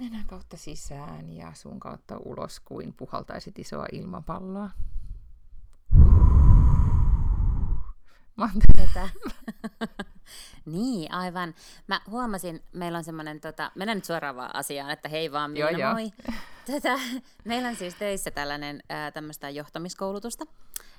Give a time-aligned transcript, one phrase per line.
[0.00, 4.70] Nenän kautta sisään ja sun kautta ulos, kuin puhaltaisit isoa ilmapalloa.
[8.36, 9.08] Mä Tätä.
[10.66, 11.54] niin, aivan.
[11.86, 15.70] Mä huomasin, meillä on semmoinen, tota, mennään nyt suoraan vaan asiaan, että hei vaan, minä
[15.70, 15.92] Joo, joo.
[15.92, 16.10] moi.
[16.66, 16.98] Tätä,
[17.44, 20.44] meillä on siis töissä tällainen ää, tämmöistä johtamiskoulutusta,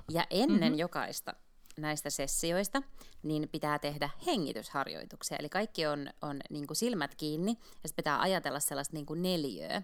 [0.09, 0.63] ja ennen Mhm.
[0.63, 0.79] mm-hmm.
[0.79, 1.33] jokaista
[1.77, 2.81] näistä sessioista,
[3.23, 5.37] niin pitää tehdä hengitysharjoituksia.
[5.37, 9.21] Eli kaikki on, on niin kuin silmät kiinni, ja sitten pitää ajatella sellaista niin kuin
[9.21, 9.81] neljöä.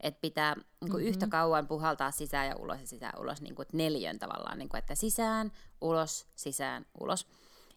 [0.00, 1.08] Että pitää niin kuin mm-hmm.
[1.08, 4.68] yhtä kauan puhaltaa sisään ja ulos ja sisään ulos, niin kuin, että neljön tavallaan, niin
[4.68, 7.26] kuin, että sisään, ulos, sisään, ulos.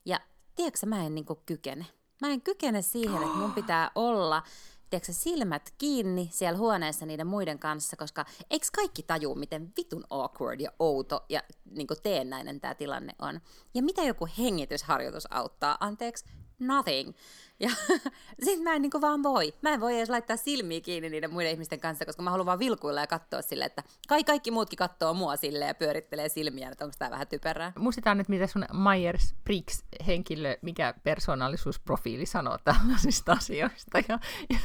[0.06, 0.20] Ja
[0.56, 1.86] tiedätkö, mä en niin kuin kykene.
[2.22, 4.44] Mä en kykene siihen, että mun pitää olla
[4.90, 10.60] tiedätkö, silmät kiinni siellä huoneessa niiden muiden kanssa, koska eikö kaikki tajuu, miten vitun awkward
[10.60, 13.42] ja outo ja niin teennäinen tämä tilanne on.
[13.74, 15.78] Ja mitä joku hengitysharjoitus auttaa?
[15.80, 16.26] Anteeksi,
[16.60, 17.14] nothing.
[17.60, 17.70] Ja
[18.46, 19.54] sit mä en niin vaan voi.
[19.62, 22.60] Mä en voi edes laittaa silmiä kiinni niiden muiden ihmisten kanssa, koska mä haluan vaan
[22.60, 26.86] vilkuilla ja katsoa silleen, että kai kaikki muutkin katsoo mua silleen ja pyörittelee silmiä, että
[26.86, 27.74] onko tää vähän typerää.
[27.78, 34.00] Muistetaan nyt, mitä sun Myers-Briggs-henkilö, mikä persoonallisuusprofiili sanoo tällaisista asioista.
[34.08, 34.20] Ja,
[34.54, 34.60] ja,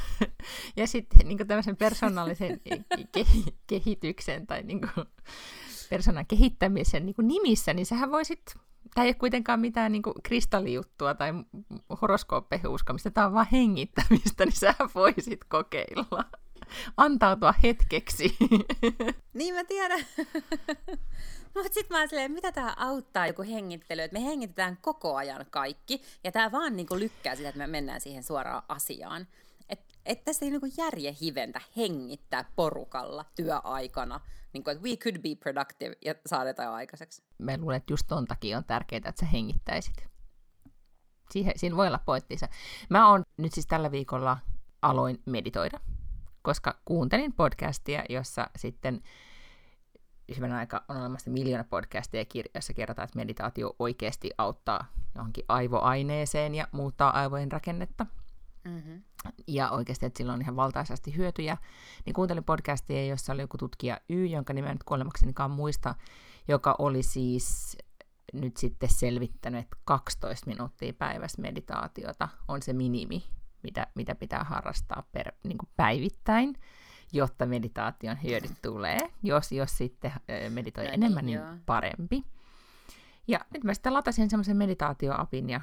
[0.75, 2.61] ja sitten niin tämmöisen persoonallisen
[3.17, 5.07] ke- kehityksen tai niin kuin,
[5.89, 8.55] persoonan kehittämisen niin nimissä, niin sähän voisit
[8.93, 11.33] Tämä ei ole kuitenkaan mitään niin kuin kristallijuttua tai
[12.01, 16.25] horoskooppeihin uskomista, tämä on vaan hengittämistä, niin sä voisit kokeilla.
[16.97, 18.37] Antautua hetkeksi.
[19.33, 19.99] Niin mä tiedän.
[21.55, 25.45] Mutta sitten mä oon silleen, mitä tämä auttaa joku hengittely, että me hengitetään koko ajan
[25.49, 29.27] kaikki, ja tämä vaan niinku lykkää sitä, että me mennään siihen suoraan asiaan.
[30.05, 34.19] Että et tässä ei niinku järje hiventä hengittää porukalla työaikana,
[34.53, 37.23] niin kuin, että we could be productive ja saada aikaiseksi.
[37.37, 40.07] Mä luulen, että just ton takia on tärkeää, että sä hengittäisit.
[41.31, 42.47] Siihen, siinä voi olla pointtinsa.
[42.89, 44.37] Mä oon nyt siis tällä viikolla
[44.81, 45.79] aloin meditoida,
[46.41, 49.01] koska kuuntelin podcastia, jossa sitten
[50.35, 52.25] hyvän aika on olemassa miljoona podcastia,
[52.55, 58.05] jossa kerrotaan, että meditaatio oikeasti auttaa johonkin aivoaineeseen ja muuttaa aivojen rakennetta.
[58.65, 59.01] Mm-hmm.
[59.47, 61.57] Ja oikeasti, että sillä on ihan valtaisasti hyötyjä.
[62.05, 65.95] Niin kuuntelin podcastia, jossa oli joku tutkija Y, jonka nimen nyt kuolemaksenikaan muista,
[66.47, 67.77] joka oli siis
[68.33, 73.23] nyt sitten selvittänyt, että 12 minuuttia päivässä meditaatiota on se minimi,
[73.63, 76.55] mitä, mitä pitää harrastaa per, niin kuin päivittäin,
[77.13, 78.97] jotta meditaation hyödyt tulee.
[79.23, 80.11] Jos, jos sitten
[80.49, 81.55] meditoi No niin, enemmän, niin joo.
[81.65, 82.23] parempi.
[83.27, 85.61] Ja nyt mä sitten latasin semmoisen meditaatioapin ja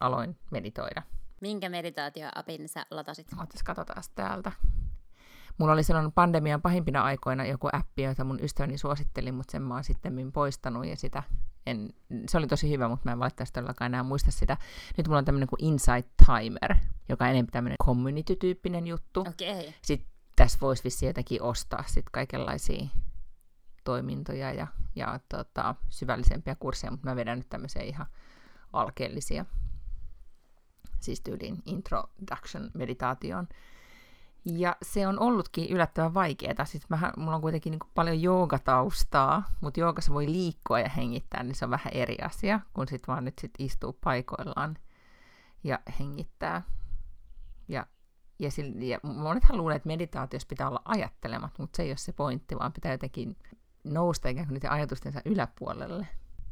[0.00, 1.02] aloin meditoida.
[1.40, 3.26] Minkä meditaatioapin sä latasit?
[3.38, 4.52] Ootas, katsotaan täältä.
[5.58, 9.74] Mulla oli silloin pandemian pahimpina aikoina joku appi, jota mun ystäväni suositteli, mutta sen mä
[9.74, 11.22] oon sitten poistanut ja sitä
[11.66, 11.90] en,
[12.28, 14.56] se oli tosi hyvä, mutta mä en valitettavasti todellakaan enää muista sitä.
[14.96, 16.74] Nyt mulla on tämmöinen kuin Insight Timer,
[17.08, 19.20] joka on enemmän tämmöinen community-tyyppinen juttu.
[19.20, 19.72] Okay.
[19.82, 22.86] Sitten tässä voisi vissiin jotenkin ostaa sit kaikenlaisia
[23.84, 28.06] toimintoja ja, ja tota, syvällisempiä kursseja, mutta mä vedän nyt tämmöisiä ihan
[28.72, 29.44] alkeellisia,
[31.02, 33.48] siis tyyliin introduction meditaatioon.
[34.44, 36.64] Ja se on ollutkin yllättävän vaikeaa.
[36.64, 41.54] Siis mähän, mulla on kuitenkin niin paljon joogataustaa, mutta joogassa voi liikkua ja hengittää, niin
[41.54, 44.78] se on vähän eri asia, kun sit vaan nyt sit istuu paikoillaan
[45.64, 46.62] ja hengittää.
[47.68, 47.86] Ja,
[48.38, 52.12] ja, sillä, ja monethan luulee, että meditaatiossa pitää olla ajattelemat, mutta se ei ole se
[52.12, 53.36] pointti, vaan pitää jotenkin
[53.84, 56.06] nousta ikään kuin niiden ajatustensa yläpuolelle.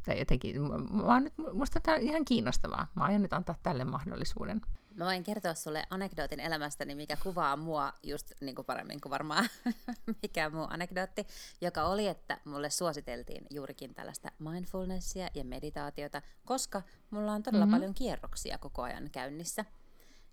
[0.09, 0.61] Tai jotenkin,
[0.91, 2.87] mä nyt, musta tämä on ihan kiinnostavaa.
[2.95, 4.61] Mä aion nyt antaa tälle mahdollisuuden.
[4.95, 9.49] Mä voin kertoa sulle anekdootin elämästäni, mikä kuvaa mua just niin kuin paremmin kuin varmaan
[10.23, 11.27] mikä muu anekdootti,
[11.61, 17.75] joka oli, että mulle suositeltiin juurikin tällaista mindfulnessia ja meditaatiota, koska mulla on todella mm-hmm.
[17.75, 19.65] paljon kierroksia koko ajan käynnissä.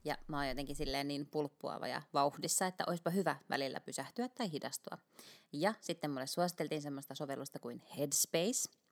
[0.04, 4.52] Ja mä oon jotenkin silleen niin pulppuava ja vauhdissa, että olisipa hyvä välillä pysähtyä tai
[4.52, 4.98] hidastua.
[5.52, 8.85] Ja sitten mulle suositeltiin semmoista sovellusta kuin Headspace.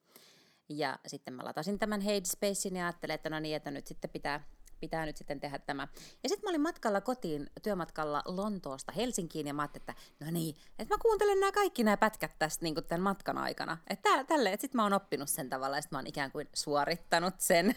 [0.68, 4.40] Ja sitten mä latasin tämän Headspacein ja ajattelin, että no niin, että nyt sitten pitää
[4.80, 5.88] pitää nyt sitten tehdä tämä.
[6.22, 10.56] Ja sitten mä olin matkalla kotiin, työmatkalla Lontoosta Helsinkiin, ja mä ajattelin, että no niin,
[10.78, 13.78] että mä kuuntelen nämä kaikki nämä pätkät tästä niin tämän matkan aikana.
[13.90, 16.48] Että tälle, että sitten mä oon oppinut sen tavalla, ja sitten mä oon ikään kuin
[16.54, 17.76] suorittanut sen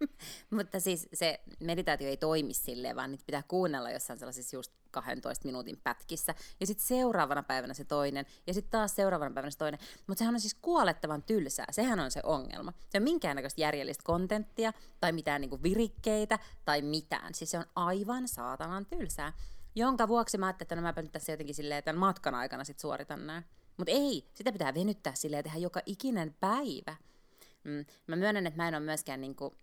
[0.56, 5.48] Mutta siis se meditaatio ei toimi silleen, vaan niitä pitää kuunnella jossain sellaisissa just 12
[5.48, 6.34] minuutin pätkissä.
[6.60, 9.80] Ja sitten seuraavana päivänä se toinen, ja sitten taas seuraavana päivänä se toinen.
[10.06, 11.66] Mutta sehän on siis kuolettavan tylsää.
[11.70, 12.72] Sehän on se ongelma.
[12.88, 17.34] Se on minkäännäköistä järjellistä kontenttia, tai mitään niinku virikkeitä, tai mitään.
[17.34, 19.32] Siis se on aivan saatanan tylsää.
[19.74, 22.78] Jonka vuoksi mä ajattelin, että no mäpä nyt tässä jotenkin silleen tämän matkan aikana sit
[22.78, 23.42] suoritan nämä.
[23.76, 26.96] Mutta ei, sitä pitää venyttää silleen ja tehdä joka ikinen päivä.
[27.64, 29.56] Mm, mä myönnän, että mä en ole myöskään niinku,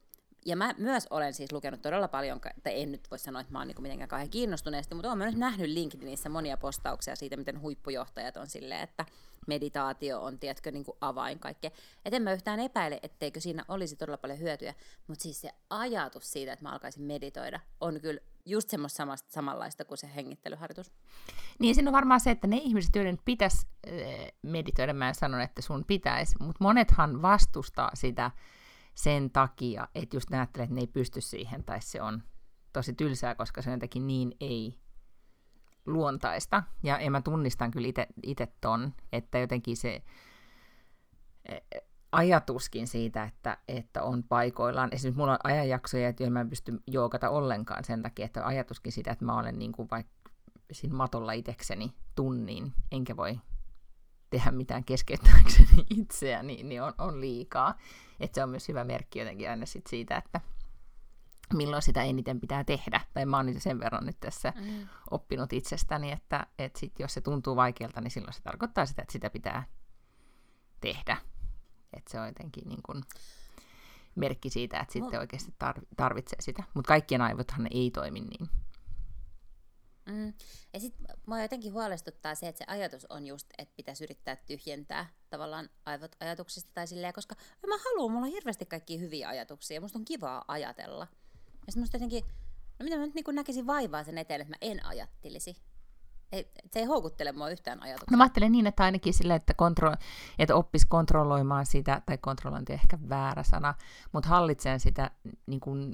[0.45, 3.59] ja mä myös olen siis lukenut todella paljon, tai en nyt voi sanoa, että mä
[3.59, 8.37] oon niinku mitenkään kauhean kiinnostuneesti, mutta oon myös nähnyt LinkedInissä monia postauksia siitä, miten huippujohtajat
[8.37, 9.05] on silleen, että
[9.47, 11.71] meditaatio on, tiedätkö, niin kuin avain kaikkea.
[12.05, 14.73] Et en mä yhtään epäile, etteikö siinä olisi todella paljon hyötyä,
[15.07, 19.85] mutta siis se ajatus siitä, että mä alkaisin meditoida, on kyllä just semmoista samasta, samanlaista
[19.85, 20.91] kuin se hengittelyharjoitus.
[21.59, 25.39] Niin siinä on varmaan se, että ne ihmiset, joiden pitäisi eh, meditoida, mä en sano,
[25.39, 28.31] että sun pitäisi, mutta monethan vastustaa sitä
[28.95, 32.23] sen takia, että just ne ajattelee, että ne ei pysty siihen, tai se on
[32.73, 34.79] tosi tylsää, koska se on jotenkin niin ei
[35.85, 36.63] luontaista.
[36.83, 37.87] Ja, ja mä tunnistan kyllä
[38.23, 40.03] itse ton, että jotenkin se
[41.45, 41.61] eh,
[42.11, 44.89] ajatuskin siitä, että, että on paikoillaan.
[44.91, 49.11] Esimerkiksi mulla on ajanjaksoja, että mä en pysty jookata ollenkaan sen takia, että ajatuskin siitä,
[49.11, 50.31] että mä olen niin kuin vaikka
[50.71, 53.39] siinä matolla itsekseni tunnin, enkä voi
[54.33, 57.77] tehdä mitään keskeyttääkseni itseäni, niin, niin on, on liikaa.
[58.19, 60.41] Että se on myös hyvä merkki jotenkin aina sit siitä, että
[61.53, 63.01] milloin sitä eniten pitää tehdä.
[63.13, 64.87] Tai mä oon sen verran nyt tässä mm.
[65.11, 69.11] oppinut itsestäni, että, että sit jos se tuntuu vaikealta, niin silloin se tarkoittaa sitä, että
[69.11, 69.63] sitä pitää
[70.81, 71.17] tehdä.
[71.93, 73.03] Että se on jotenkin niin kuin
[74.15, 75.53] merkki siitä, että sitten oikeasti
[75.97, 76.63] tarvitsee sitä.
[76.73, 78.49] Mutta kaikkien aivothan ei toimi niin.
[80.05, 80.33] Mm.
[80.73, 85.09] Ja sitten mua jotenkin huolestuttaa se, että se ajatus on just, että pitäisi yrittää tyhjentää
[85.29, 87.35] tavallaan aivot ajatuksista tai silleen, koska
[87.67, 91.07] mä haluan, mulla on hirveästi kaikkia hyviä ajatuksia, musta on kivaa ajatella.
[91.43, 92.23] Ja sitten musta jotenkin,
[92.79, 95.55] no mitä mä nyt niin näkisin vaivaa sen eteen, että mä en ajattelisi.
[96.33, 98.15] Ei, se ei houkuttele mua yhtään ajatuksena.
[98.15, 99.93] No mä ajattelen niin, että ainakin sille, että, kontro,
[100.39, 103.73] että oppisi kontrolloimaan sitä, tai kontrollointi ehkä väärä sana,
[104.11, 105.11] mutta hallitseen sitä
[105.45, 105.93] niin kuin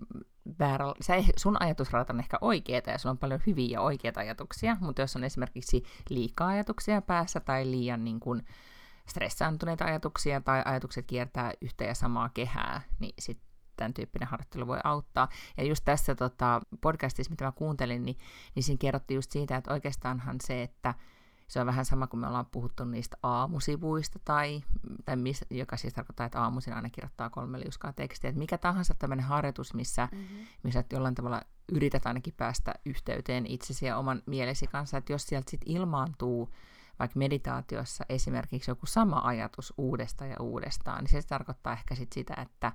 [0.59, 4.77] väärä, sä, sun ajatusradat on ehkä oikeita ja sulla on paljon hyviä ja oikeita ajatuksia,
[4.79, 8.45] mutta jos on esimerkiksi liikaa ajatuksia päässä tai liian niin kuin,
[9.09, 13.39] stressaantuneita ajatuksia tai ajatukset kiertää yhtä ja samaa kehää, niin sit
[13.79, 15.29] tämän tyyppinen harjoittelu voi auttaa.
[15.57, 18.17] Ja just tässä tota, podcastissa, mitä mä kuuntelin, niin,
[18.55, 20.93] niin siinä kerrottiin just siitä, että oikeastaanhan se, että
[21.47, 24.61] se on vähän sama kuin me ollaan puhuttu niistä aamusivuista, tai,
[25.05, 28.29] tai mis, joka siis tarkoittaa, että aamuisin aina kirjoittaa kolme liuskaa tekstiä.
[28.29, 30.45] Että mikä tahansa tämmöinen harjoitus, missä, mm-hmm.
[30.63, 31.41] missä jollain tavalla
[31.71, 36.49] yrität ainakin päästä yhteyteen itsesi ja oman mielesi kanssa, että jos sieltä sitten ilmaantuu
[36.99, 42.33] vaikka meditaatiossa esimerkiksi joku sama ajatus uudestaan ja uudestaan, niin se tarkoittaa ehkä sit sitä,
[42.41, 42.71] että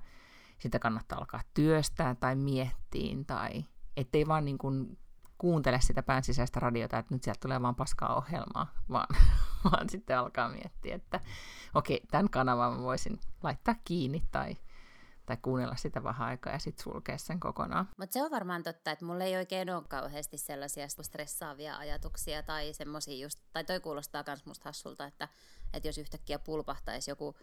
[0.64, 3.64] sitä kannattaa alkaa työstää tai miettiä, tai
[3.96, 4.98] ettei vaan niin kuin
[5.38, 9.06] kuuntele sitä pään sisäistä radiota, että nyt sieltä tulee vaan paskaa ohjelmaa, vaan,
[9.64, 11.20] vaan sitten alkaa miettiä, että
[11.74, 14.56] okei, okay, tämän kanavan voisin laittaa kiinni tai,
[15.26, 17.88] tai kuunnella sitä vähän aikaa ja sitten sulkea sen kokonaan.
[17.98, 22.72] Mutta se on varmaan totta, että mulla ei oikein ole kauheasti sellaisia stressaavia ajatuksia tai
[22.72, 25.28] semmoisia just, tai toi kuulostaa myös musta hassulta, että,
[25.72, 27.36] että jos yhtäkkiä pulpahtaisi joku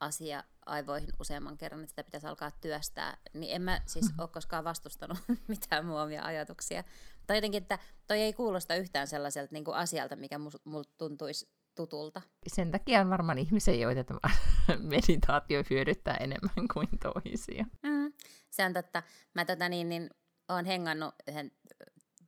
[0.00, 4.20] asia aivoihin useamman kerran, että sitä pitäisi alkaa työstää, niin en mä siis mm-hmm.
[4.20, 6.84] ole koskaan vastustanut mitään muovia ajatuksia.
[7.26, 12.22] Tai jotenkin, että toi ei kuulosta yhtään sellaiselta niin kuin asialta, mikä musta tuntuisi tutulta.
[12.46, 14.20] Sen takia on varmaan ihmisiä, joita tämä
[14.96, 17.66] meditaatio hyödyttää enemmän kuin toisia.
[17.82, 18.12] Mm,
[18.50, 19.02] se on totta.
[19.34, 20.10] Mä tota, niin, niin,
[20.48, 21.52] oon hengannut yhden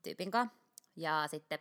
[0.03, 0.57] tyypin kanssa,
[0.97, 1.59] ja sitten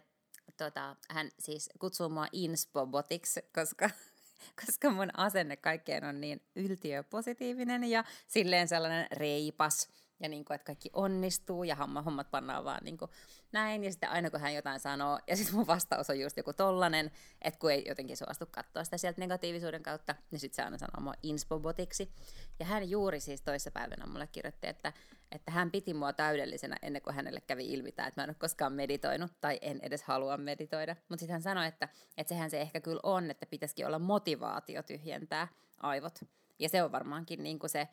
[0.57, 3.89] tota, hän siis kutsuu mua inspobotiksi, koska
[4.65, 10.65] koska mun asenne kaikkeen on niin yltiöpositiivinen ja silleen sellainen reipas ja niin kuin, että
[10.65, 13.12] kaikki onnistuu ja hommat pannaan vaan niin kuin
[13.51, 13.84] näin.
[13.84, 17.12] Ja sitten aina kun hän jotain sanoo, ja sitten mun vastaus on just joku tollanen,
[17.41, 21.01] että kun ei jotenkin suostu katsoa sitä sieltä negatiivisuuden kautta, niin sitten se aina sanoo
[21.01, 22.12] mua inspobotiksi.
[22.60, 24.93] Ja hän juuri siis toissa päivänä mulle kirjoitti, että,
[25.31, 28.36] että hän piti mua täydellisenä ennen kuin hänelle kävi ilmi tämä, että mä en ole
[28.39, 30.95] koskaan meditoinut tai en edes halua meditoida.
[31.10, 34.84] Mutta sitten hän sanoi, että, että sehän se ehkä kyllä on, että pitäisikin olla motivaatio
[34.84, 36.19] tyhjentää aivot.
[36.60, 37.88] Ja se on varmaankin niin kuin se,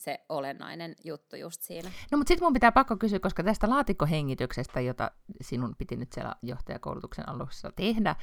[0.00, 1.90] se olennainen juttu just siinä.
[2.10, 6.36] No mutta sitten mun pitää pakko kysyä, koska tästä laatikkohengityksestä, jota sinun piti nyt siellä
[6.42, 8.16] johtajakoulutuksen alussa tehdä,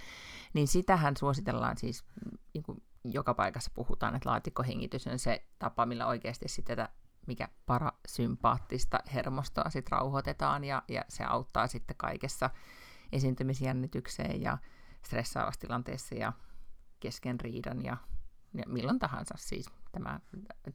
[0.54, 2.06] niin sitähän suositellaan siis,
[2.54, 6.90] niin kuin joka paikassa puhutaan, että laatikkohengitys on se tapa, millä oikeasti sitten tätä
[7.28, 12.50] mikä parasympaattista hermostoa sitten rauhoitetaan ja, ja se auttaa sitten kaikessa
[13.12, 14.58] esiintymisjännitykseen ja
[15.06, 16.34] stressaavassa tilanteessa ja
[17.00, 17.98] kesken riidan ja,
[18.54, 20.20] ja milloin tahansa siis tämä,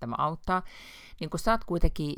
[0.00, 0.62] tämä auttaa.
[1.21, 2.14] Niin kun sä oot kuitenkin,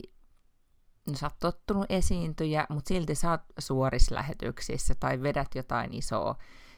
[1.07, 6.37] no sä oot tottunut esiintyjä, mutta silti sä oot suorislähetyksissä tai vedät jotain isoa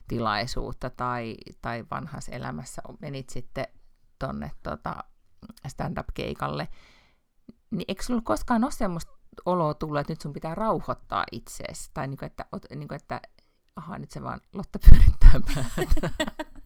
[0.08, 3.66] tilaisuutta tai, tai vanhassa elämässä menit sitten
[4.18, 5.04] tonne tota,
[5.68, 6.68] stand-up-keikalle,
[7.70, 9.12] niin eikö sulla koskaan ole semmoista
[9.46, 11.90] oloa tullut, että nyt sun pitää rauhoittaa itseesi?
[11.94, 13.20] Tai niin kuin, että, niin kuin, että
[13.76, 16.24] aha, nyt se vaan Lotta pyörittää päätä.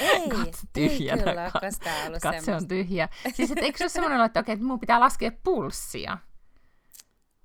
[0.00, 1.22] Ei, katse tyhjänä.
[1.22, 2.56] ei kyllä ollut Katse semmoista.
[2.56, 3.08] on tyhjä.
[3.34, 6.18] Siis et eikö se ole semmoinen että okei, että mun pitää laskea pulssia?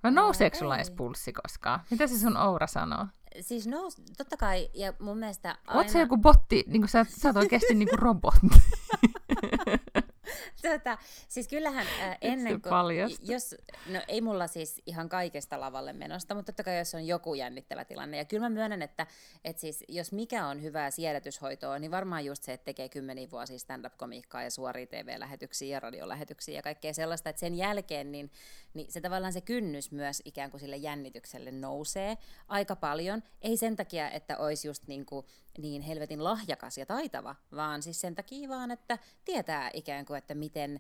[0.04, 1.80] No nouseeko sulla edes pulssi koskaan?
[1.90, 3.08] Mitä se sun Oura sanoo?
[3.42, 5.80] Siis no, totta kai, ja mun mielestä aina...
[5.82, 8.48] Oot sä joku botti, niin kuin sä, sä oot oikeasti niin kuin robotti?
[10.62, 13.32] Tota, siis kyllähän äh, ennen kuin, paljasta?
[13.32, 13.56] jos,
[13.88, 17.86] no ei mulla siis ihan kaikesta lavalle menosta, mutta totta kai jos on joku jännittävä
[17.86, 19.08] tilanne, ja kyllä mä myönnän, että,
[19.44, 23.60] että siis, jos mikä on hyvää siedätyshoitoa, niin varmaan just se, että tekee kymmeniä vuosia
[23.60, 28.32] stand-up-komiikkaa ja suoria TV-lähetyksiä ja radiolähetyksiä ja kaikkea sellaista, että sen jälkeen niin,
[28.74, 32.18] niin se tavallaan se kynnys myös ikään kuin sille jännitykselle nousee
[32.48, 35.26] aika paljon, ei sen takia, että olisi just niin, kuin,
[35.58, 40.36] niin helvetin lahjakas ja taitava, vaan siis sen takia vaan, että tietää ikään kuin, että
[40.36, 40.80] miten,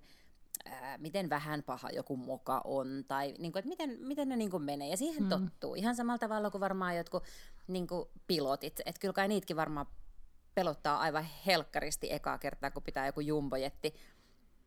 [0.65, 4.51] ää, miten vähän paha joku moka on, tai niin kuin, että miten, miten ne niin
[4.51, 5.29] kuin menee, ja siihen mm.
[5.29, 5.75] tottuu.
[5.75, 7.23] Ihan samalla tavalla kuin varmaan jotkut
[7.67, 9.85] niin kuin pilotit, että kyllä kai niitäkin varmaan
[10.55, 13.93] pelottaa aivan helkkaristi ekaa kertaa, kun pitää joku jumbojetti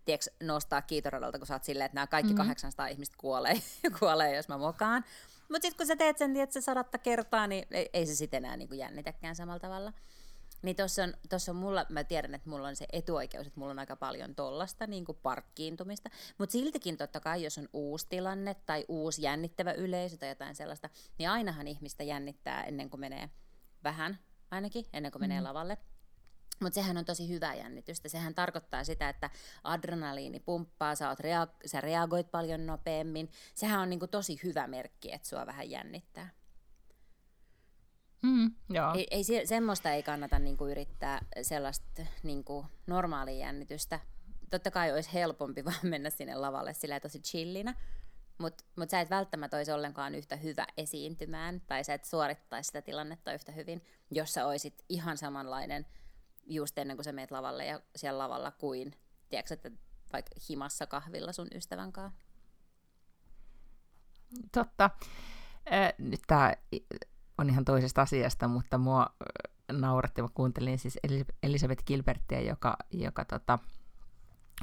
[0.04, 2.46] tiedätkö, nostaa kiitoradalta, kun sä oot silleen, että nämä kaikki mm-hmm.
[2.48, 3.54] 800 ihmistä kuolee,
[3.98, 5.04] kuolee, jos mä mokaan.
[5.48, 8.44] Mutta sitten kun sä teet sen, tiedät, se sadatta kertaa, niin ei, ei se sitten
[8.44, 9.92] enää niin jännitäkään samalla tavalla.
[10.62, 13.70] Niin tuossa on, tossa on mulla, mä tiedän, että mulla on se etuoikeus, että mulla
[13.70, 16.10] on aika paljon tollasta niin kuin parkkiintumista.
[16.38, 20.90] Mutta siltikin totta kai, jos on uusi tilanne tai uusi jännittävä yleisö tai jotain sellaista,
[21.18, 23.30] niin ainahan ihmistä jännittää ennen kuin menee
[23.84, 24.18] vähän
[24.50, 25.78] ainakin, ennen kuin menee lavalle.
[26.60, 28.08] Mutta sehän on tosi hyvää jännitystä.
[28.08, 29.30] Sehän tarkoittaa sitä, että
[29.64, 33.30] adrenaliini pumppaa, sä, oot rea- sä reagoit paljon nopeammin.
[33.54, 36.39] Sehän on niinku tosi hyvä merkki, että sua vähän jännittää.
[38.22, 38.94] Mm, joo.
[38.94, 44.00] Ei, ei se, semmoista ei kannata niinku yrittää sellaista niinku normaalia jännitystä.
[44.50, 47.74] Totta kai olisi helpompi vaan mennä sinne lavalle sillä tosi chillinä,
[48.38, 52.82] mutta mut sä et välttämättä olisi ollenkaan yhtä hyvä esiintymään, tai sä et suorittaisi sitä
[52.82, 55.86] tilannetta yhtä hyvin, jos sä olisit ihan samanlainen
[56.46, 58.94] just ennen kuin sä meet lavalle ja siellä lavalla kuin,
[59.28, 59.70] tiedätkö, että
[60.12, 62.20] vaikka himassa kahvilla sun ystävän kanssa.
[64.52, 64.90] Totta.
[65.72, 66.54] Äh, nyt tämä
[67.40, 69.06] on ihan toisesta asiasta, mutta mua
[69.72, 70.22] nauratti.
[70.22, 73.58] Mä kuuntelin siis Elis- Elisabeth Gilbertia, joka, joka tota,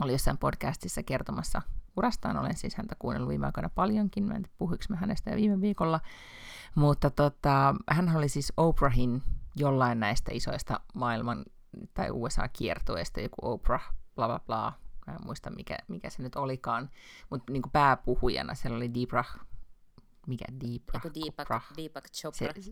[0.02, 1.62] oli jossain podcastissa kertomassa
[1.98, 2.38] urastaan.
[2.38, 4.24] Olen siis häntä kuunnellut viime aikoina paljonkin.
[4.24, 6.00] Mä en tiedä, hänestä jo viime viikolla.
[6.76, 9.22] Mutta tota, hän oli siis Oprahin
[9.56, 11.46] jollain näistä isoista maailman
[11.94, 14.74] tai USA-kiertueista, joku Oprah, bla bla bla.
[15.08, 16.90] Mä en muista, mikä, mikä se nyt olikaan.
[17.30, 19.40] Mutta niin pääpuhujana siellä oli Deeprah,
[20.28, 21.06] mikä Deepak,
[21.40, 21.66] Oprah.
[21.78, 22.54] Deepak Chopra.
[22.60, 22.72] Se,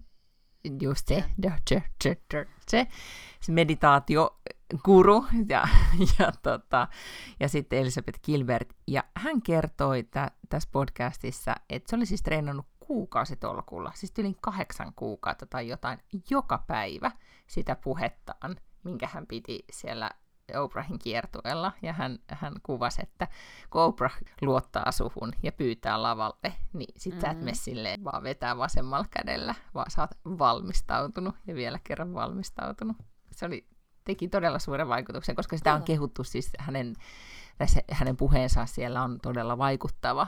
[0.82, 1.82] just se, da, da,
[2.68, 2.88] se,
[3.42, 5.68] se meditaatioguru ja,
[6.20, 6.88] ja, tota,
[7.40, 8.74] ja sitten Elisabeth Gilbert.
[8.88, 14.94] Ja hän kertoi tä, tässä podcastissa, että se oli siis treenannut kuukausitolkulla, siis yli kahdeksan
[14.96, 17.12] kuukautta tai jotain, joka päivä
[17.48, 20.12] sitä puhettaan, minkä hän piti siellä
[20.54, 23.28] Oprahin kiertueella, ja hän, hän kuvasi, että
[23.70, 27.22] kun Oprah luottaa suhun ja pyytää lavalle, niin sit mm-hmm.
[27.22, 32.14] sä et mene silleen vaan vetää vasemmalla kädellä, vaan sä oot valmistautunut ja vielä kerran
[32.14, 32.98] valmistautunut.
[33.32, 33.68] Se oli,
[34.04, 36.96] teki todella suuren vaikutuksen, koska sitä on kehuttu siis hänen,
[37.58, 40.28] tässä, hänen puheensa siellä on todella vaikuttava.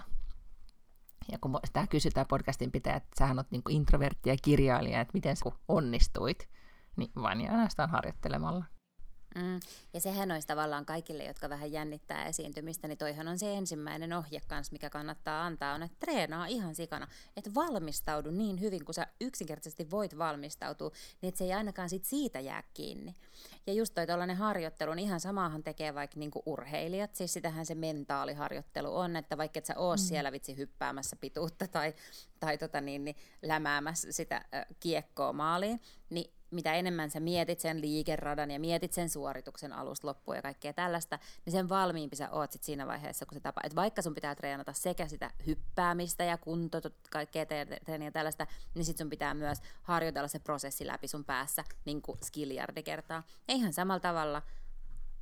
[1.32, 5.36] Ja kun sitä kysytään podcastin pitää, että sähän oot niinku introvertti ja kirjailija, että miten
[5.36, 6.50] sä onnistuit,
[6.96, 8.66] niin vain ja ainoastaan harjoittelemalla.
[9.38, 9.60] Mm.
[9.94, 14.42] Ja sehän olisi tavallaan kaikille, jotka vähän jännittää esiintymistä, niin toihan on se ensimmäinen ohje
[14.48, 19.08] kanssa, mikä kannattaa antaa, on, että treenaa ihan sikana, että valmistaudu niin hyvin, kun sä
[19.22, 20.92] yksinkertaisesti voit valmistautua,
[21.22, 23.16] niin että se ei ainakaan sit siitä jää kiinni.
[23.68, 27.76] Ja just toi tällainen harjoittelu, niin ihan samaahan tekee vaikka niinku urheilijat, siis sitähän se
[27.76, 30.00] mentaaliharjoittelu on, että vaikka et sä oo mm.
[30.00, 31.94] siellä vitsi hyppäämässä pituutta tai,
[32.40, 37.82] tai tota niin, niin lämäämässä sitä äh, kiekkoa maaliin, niin mitä enemmän sä mietit sen
[37.82, 42.52] liikeradan ja mietit sen suorituksen alusta loppuun ja kaikkea tällaista, niin sen valmiimpi sä oot
[42.52, 43.62] sit siinä vaiheessa, kun se tapa.
[43.64, 47.46] Et vaikka sun pitää treenata sekä sitä hyppäämistä ja kunto, kaikkea
[47.86, 52.18] treeniä tällaista, niin sit sun pitää myös harjoitella se prosessi läpi sun päässä niin kuin
[52.24, 53.24] skiljardi kertaa.
[53.48, 54.42] Ja ihan samalla tavalla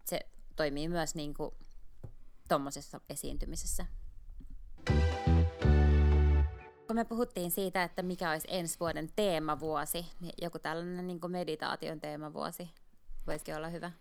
[0.06, 0.20] se
[0.56, 1.52] toimii myös niin kuin
[2.48, 3.86] tommosessa esiintymisessä.
[6.88, 12.00] Kun me puhuttiin siitä, että mikä olisi ensi vuoden teemavuosi, niin joku tällainen niin meditaation
[12.00, 12.70] teemavuosi
[13.28, 13.92] voisikin olla hyvä.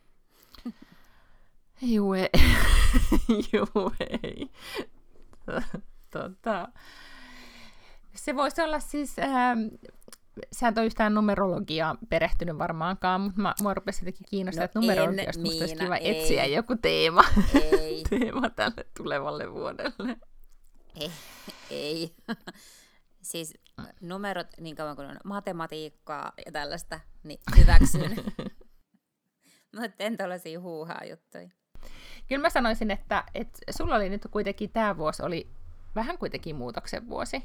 [1.82, 2.28] Juu, ei.
[3.52, 4.50] Juu, ei.
[6.10, 6.68] Tota,
[8.14, 9.60] se voisi olla siis, ähm,
[10.52, 14.80] sä et ole yhtään numerologiaa perehtynyt varmaankaan, mutta mä, mua rupesi jotenkin kiinnostaa, no että
[14.80, 16.20] numerologiasta musta olisi kiva ei.
[16.20, 17.24] etsiä joku teema,
[17.54, 18.04] ei.
[18.10, 20.16] teema tälle tulevalle vuodelle.
[20.94, 21.10] Ei,
[21.70, 22.14] ei.
[23.22, 23.54] siis
[24.00, 28.16] numerot, niin kauan kuin on matematiikkaa ja tällaista, niin hyväksyn.
[29.80, 31.48] mutta en tällaisia huuhaa juttuja.
[32.28, 35.50] Kyllä mä sanoisin, että, että sulla oli nyt kuitenkin tämä vuosi oli
[35.94, 37.42] vähän kuitenkin muutoksen vuosi.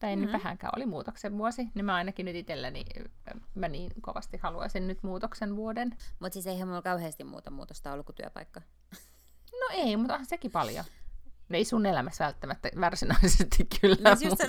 [0.00, 0.32] Tai ei mm-hmm.
[0.32, 2.84] nyt vähänkään oli muutoksen vuosi, niin mä ainakin nyt itselleni,
[3.54, 5.96] mä niin kovasti haluaisin nyt muutoksen vuoden.
[6.20, 8.62] Mutta siis eihän mulla kauheasti muuta muutosta ollut kuin työpaikka.
[9.60, 10.84] No ei, mutta onhan sekin paljon.
[11.52, 13.96] No ei sun elämässä välttämättä varsinaisesti kyllä.
[14.00, 14.44] No, just, mutta...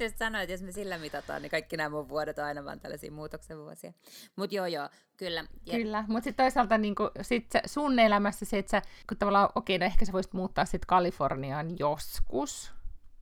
[0.04, 2.80] just sanoin, että jos me sillä mitataan, niin kaikki nämä mun vuodet on aina vaan
[2.80, 3.92] tällaisia muutoksen vuosia.
[4.36, 5.44] Mutta joo, joo, kyllä.
[5.66, 5.72] Ja...
[5.78, 9.48] Kyllä, mutta sitten toisaalta niin kun, sit se, sun elämässä se, että sä, kun tavallaan,
[9.54, 12.72] okei, no ehkä sä voisit muuttaa sitten Kaliforniaan joskus,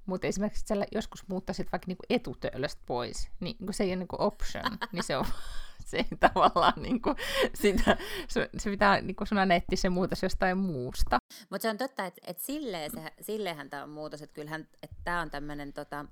[0.06, 4.16] mutta esimerkiksi sä joskus muuttaisit vaikka niinku etutöölöstä pois, niin kun se ei ole niinku
[4.18, 5.24] option, niin se on
[5.94, 7.14] se ei tavallaan niinku
[7.54, 7.96] sitä,
[8.28, 11.18] se, se pitää niinku sun netti se muutos jostain muusta.
[11.50, 14.96] Mutta se on totta, että et silleen, se, silleenhän tämä on muutos, että kyllähän että
[15.04, 16.04] tämä on tämmöinen tota,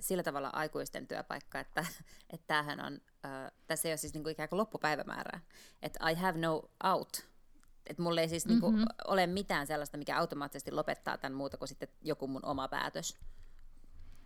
[0.00, 1.86] sillä tavalla aikuisten työpaikka, että,
[2.32, 3.00] että tämähän on,
[3.66, 5.40] tässä ei ole siis niinku ikään kuin loppupäivämäärää,
[5.82, 7.26] että I have no out,
[7.86, 8.76] että mulla ei siis mm-hmm.
[8.76, 13.18] niinku ole mitään sellaista, mikä automaattisesti lopettaa tämän muuta kuin sitten joku mun oma päätös.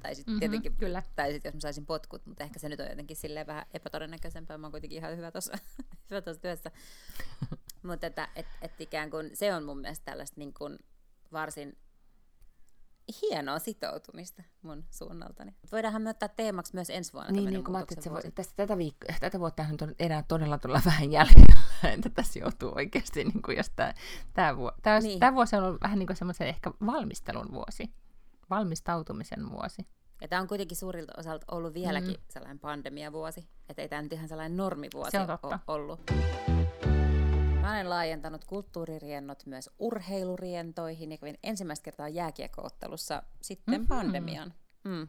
[0.02, 1.02] Tai sitten mm-hmm, tietenkin, kyllä.
[1.16, 4.58] tai sitten jos mä saisin potkut, mutta ehkä se nyt on jotenkin silleen vähän epätodennäköisempää,
[4.58, 5.58] mä oon kuitenkin ihan hyvä tuossa
[6.10, 6.70] hyvä työssä.
[7.88, 10.78] mutta että et, et ikään kuin se on mun mielestä tällaista niin kuin
[11.32, 11.76] varsin
[13.22, 15.54] hienoa sitoutumista mun suunnaltani.
[15.72, 18.54] Voidaanhan me ottaa teemaksi myös ensi vuonna Niin, niin kun mä että se voi, tästä,
[18.56, 21.60] tätä, viikko, tätä vuotta on enää todella tulla vähän jäljellä,
[21.94, 23.94] että tässä joutuu oikeasti, niin kuin jos tämä,
[24.34, 25.20] tämä, vuosi, tämä, niin.
[25.20, 27.90] tämä vuosi on ollut vähän niin kuin semmoisen ehkä valmistelun vuosi,
[28.50, 29.86] valmistautumisen vuosi.
[30.20, 32.24] Ja tämä on kuitenkin suurilta osalta ollut vieläkin mm.
[32.28, 35.58] sellainen pandemiavuosi, että ei tämä nyt ihan sellainen normivuosi se on totta.
[35.66, 36.00] ollut.
[37.60, 43.86] Mä olen laajentanut kulttuuririennot myös urheilurientoihin ja kävin ensimmäistä kertaa jääkiekkoottelussa sitten mm-hmm.
[43.86, 44.54] pandemian.
[44.84, 45.08] Mm.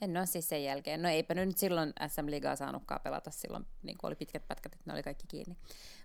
[0.00, 1.02] En ole siis sen jälkeen.
[1.02, 4.84] No eipä nyt silloin SM Ligaa saanutkaan pelata silloin, niin kuin oli pitkät pätkät, että
[4.86, 5.56] ne oli kaikki kiinni.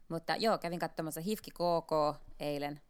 [0.10, 2.82] Mutta joo, kävin katsomassa Hifki KK eilen.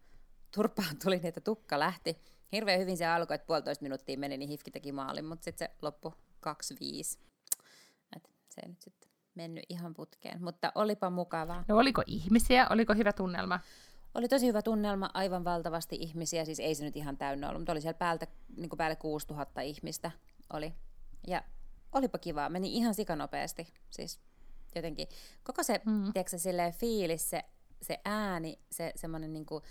[0.54, 2.22] Turpaan tuli niitä, tukka lähti.
[2.52, 5.74] Hirveän hyvin se alkoi, että puolitoista minuuttia meni, niin Hifki teki maalin, mutta sitten se
[5.82, 6.12] loppui
[6.46, 7.18] 2-5.
[8.16, 11.64] Et se nyt sitten mennyt ihan putkeen, mutta olipa mukavaa.
[11.68, 12.66] No oliko ihmisiä?
[12.70, 13.60] Oliko hyvä tunnelma?
[14.14, 17.72] Oli tosi hyvä tunnelma, aivan valtavasti ihmisiä, siis ei se nyt ihan täynnä ollut, mutta
[17.72, 20.10] oli siellä päältä, niin kuin päälle 6000 ihmistä
[20.52, 20.74] oli.
[21.26, 21.42] Ja
[21.92, 24.20] olipa kivaa, meni ihan sikanopeasti, siis
[24.74, 25.08] jotenkin.
[25.42, 26.12] Koko se, mm.
[26.12, 27.44] tiedätkö, silleen fiilis, se,
[27.82, 29.64] se ääni, se semmoinen niin kuin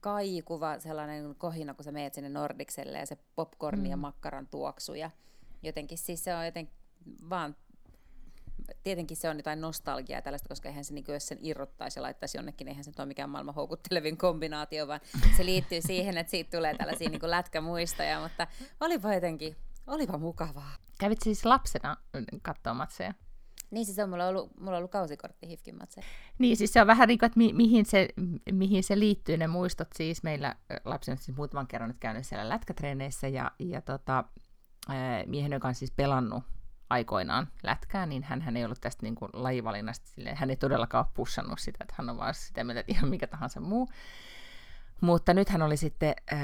[0.00, 3.86] kaikuva sellainen kohina, kun sä meet sinne Nordikselle ja se popcorn mm.
[3.86, 5.10] ja makkaran tuoksu ja
[5.62, 6.74] jotenkin, siis se on jotenkin
[7.30, 7.56] vaan
[8.82, 12.38] tietenkin se on jotain nostalgiaa tällaista, koska eihän se, niin jos sen irrottaisi ja laittaisi
[12.38, 15.00] jonnekin, eihän se ole mikään maailman houkuttelevin kombinaatio, vaan
[15.36, 18.46] se liittyy siihen, että siitä tulee tällaisia niin kuin lätkämuistoja, mutta
[18.80, 20.72] olipa jotenkin, olipa mukavaa.
[20.98, 21.96] Kävit siis lapsena
[22.42, 23.14] katsoa matseja?
[23.70, 26.06] Niin siis on mulla ollut, mulla on ollut kausikortti Hifkin matseja.
[26.38, 28.08] Niin siis se on vähän niin kuin, että mi- mihin, se,
[28.52, 29.88] mihin se liittyy ne muistot.
[29.96, 34.24] Siis meillä lapsena siis muutaman kerran nyt käynyt siellä lätkätreeneissä ja, ja tota,
[35.26, 36.44] miehen, joka on siis pelannut
[36.90, 41.12] aikoinaan lätkää, niin hän ei ollut tästä niin kuin lajivalinnasta, silleen, hän ei todellakaan ole
[41.14, 43.88] pussannut sitä, että hän on vaan sitä mieltä, että ihan mikä tahansa muu.
[45.00, 46.40] Mutta nyt hän oli sitten äh,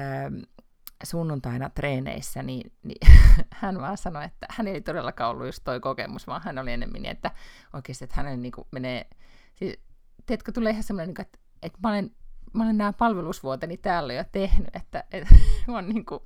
[1.04, 3.08] sunnuntaina treeneissä, niin, niin
[3.50, 7.02] hän vaan sanoi, että hän ei todellakaan ollut just toi kokemus, vaan hän oli enemmän
[7.02, 7.30] niin, että
[7.72, 9.06] oikeasti, että hänelle niin kuin menee,
[9.54, 9.78] siis,
[10.26, 12.10] teetkö, tulee ihan semmoinen, niin että, että mä olen
[12.52, 15.34] mä olen nämä palvelusvuoteni täällä jo tehnyt, että, että
[15.68, 16.20] mä, oon niin kuin,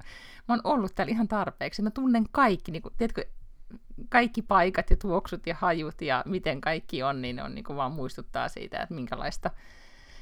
[0.49, 1.83] mä oon ollut täällä ihan tarpeeksi.
[1.83, 3.25] Mä tunnen kaikki, niin kuin, tiedätkö,
[4.09, 7.93] kaikki paikat ja tuoksut ja hajut ja miten kaikki on, niin on niin kuin vaan
[7.93, 9.51] muistuttaa siitä, että minkälaista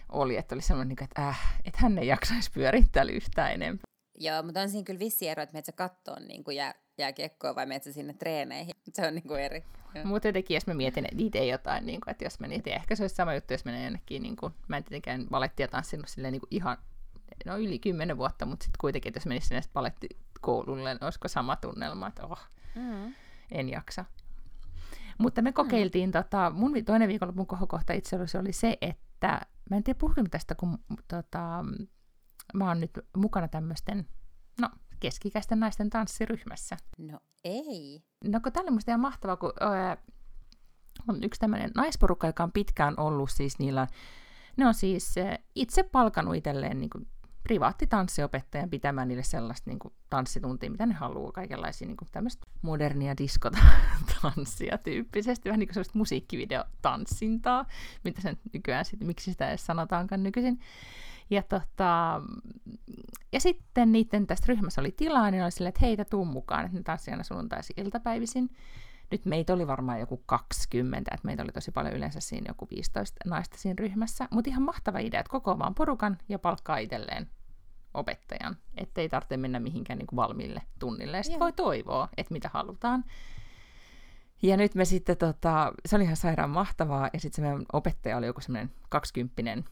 [0.09, 3.98] oli, että oli semmoinen, niin että, äh, että hän ei jaksaisi pyöriä täällä yhtään enempää.
[4.21, 7.55] Joo, mutta on siinä kyllä vissi ero, että menet sä kattoon niin kuin jää, jääkiekkoa
[7.55, 8.75] vai menet sinne treeneihin.
[8.95, 9.65] Se on niin kuin eri.
[10.05, 13.15] Mutta jotenkin, jos mä mietin, itse jotain, niin kuin, että jos meni, ehkä se olisi
[13.15, 16.49] sama juttu, jos menee jonnekin, niin kuin, mä en tietenkään valettia tanssinut silleen niin kuin
[16.51, 16.77] ihan,
[17.47, 21.57] no yli kymmenen vuotta, mutta sitten kuitenkin, että jos menisi sinne palettikoululle, niin olisiko sama
[21.57, 22.41] tunnelma, että oh,
[22.75, 23.15] mm
[23.51, 24.05] en jaksa.
[25.19, 26.13] Mutta me kokeiltiin, mm.
[26.13, 30.55] tota, mun toinen viikonlopun kohokohta itse asiassa oli se, että mä en tiedä puhunko tästä,
[30.55, 30.79] kun
[31.09, 31.65] tota,
[32.55, 34.07] mä oon nyt mukana tämmöisten,
[34.61, 34.69] no
[35.01, 36.77] keskikäisten naisten tanssiryhmässä.
[36.99, 38.03] No ei.
[38.25, 39.97] No kun tällä musta ihan mahtavaa, kun öö,
[41.09, 43.87] on yksi tämmöinen naisporukka, joka on pitkään ollut siis niillä
[44.57, 45.15] Ne on siis
[45.55, 47.09] itse palkanut itselleen niin kuin
[47.43, 53.17] privaattitanssiopettajan pitämään niille sellaista niin kuin, tanssituntia, mitä ne haluaa, kaikenlaisia niin kuin, tämmöistä modernia
[53.17, 57.67] diskotanssia tyyppisesti, vähän niin kuin sellaista musiikkivideotanssintaa,
[58.05, 60.61] mitä sen nykyään sitten, miksi sitä edes sanotaankaan nykyisin.
[61.31, 62.21] Ja, tota,
[63.33, 66.77] ja sitten niiden tästä ryhmässä oli tilaa, niin oli silleen, että heitä tuu mukaan, että
[66.77, 68.51] ne tanssii aina sunnuntaisin iltapäivisin.
[69.11, 73.17] Nyt meitä oli varmaan joku 20, että meitä oli tosi paljon yleensä siinä joku 15
[73.27, 74.29] naista siinä ryhmässä.
[74.31, 77.31] Mutta ihan mahtava idea, että koko vaan porukan ja palkkaa itselleen
[77.95, 81.17] opettajan, ettei tarvitse mennä mihinkään niin kuin valmiille tunnille.
[81.17, 83.05] Ja sitten voi toivoa, että mitä halutaan.
[84.43, 88.17] Ja nyt me sitten, tota, se oli ihan sairaan mahtavaa, ja sitten se meidän opettaja
[88.17, 89.65] oli joku semmoinen kaksikymppinen,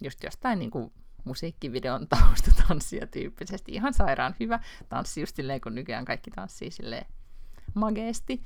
[0.00, 0.92] just jostain niin kuin
[1.24, 3.72] musiikkivideon taustatanssia tyyppisesti.
[3.72, 7.06] Ihan sairaan hyvä tanssi, just silleen, kun nykyään kaikki tanssii silleen
[7.74, 8.42] mageesti.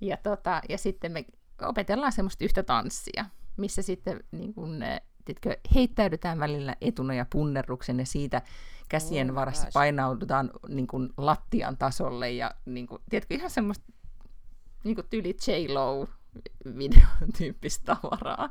[0.00, 1.24] Ja, tota, ja sitten me
[1.62, 3.24] opetellaan semmoista yhtä tanssia,
[3.56, 4.80] missä sitten niin kun,
[5.24, 8.42] tiedätkö, heittäydytään välillä etuna ja punnerruksen ja siitä
[8.88, 13.92] käsien oh varassa painaudutaan niin kuin, lattian tasolle ja niin kuin, tiedätkö, ihan semmoista
[14.84, 16.08] niin kuin tyyli J-Lo
[16.78, 18.50] videotyyppistä tavaraa.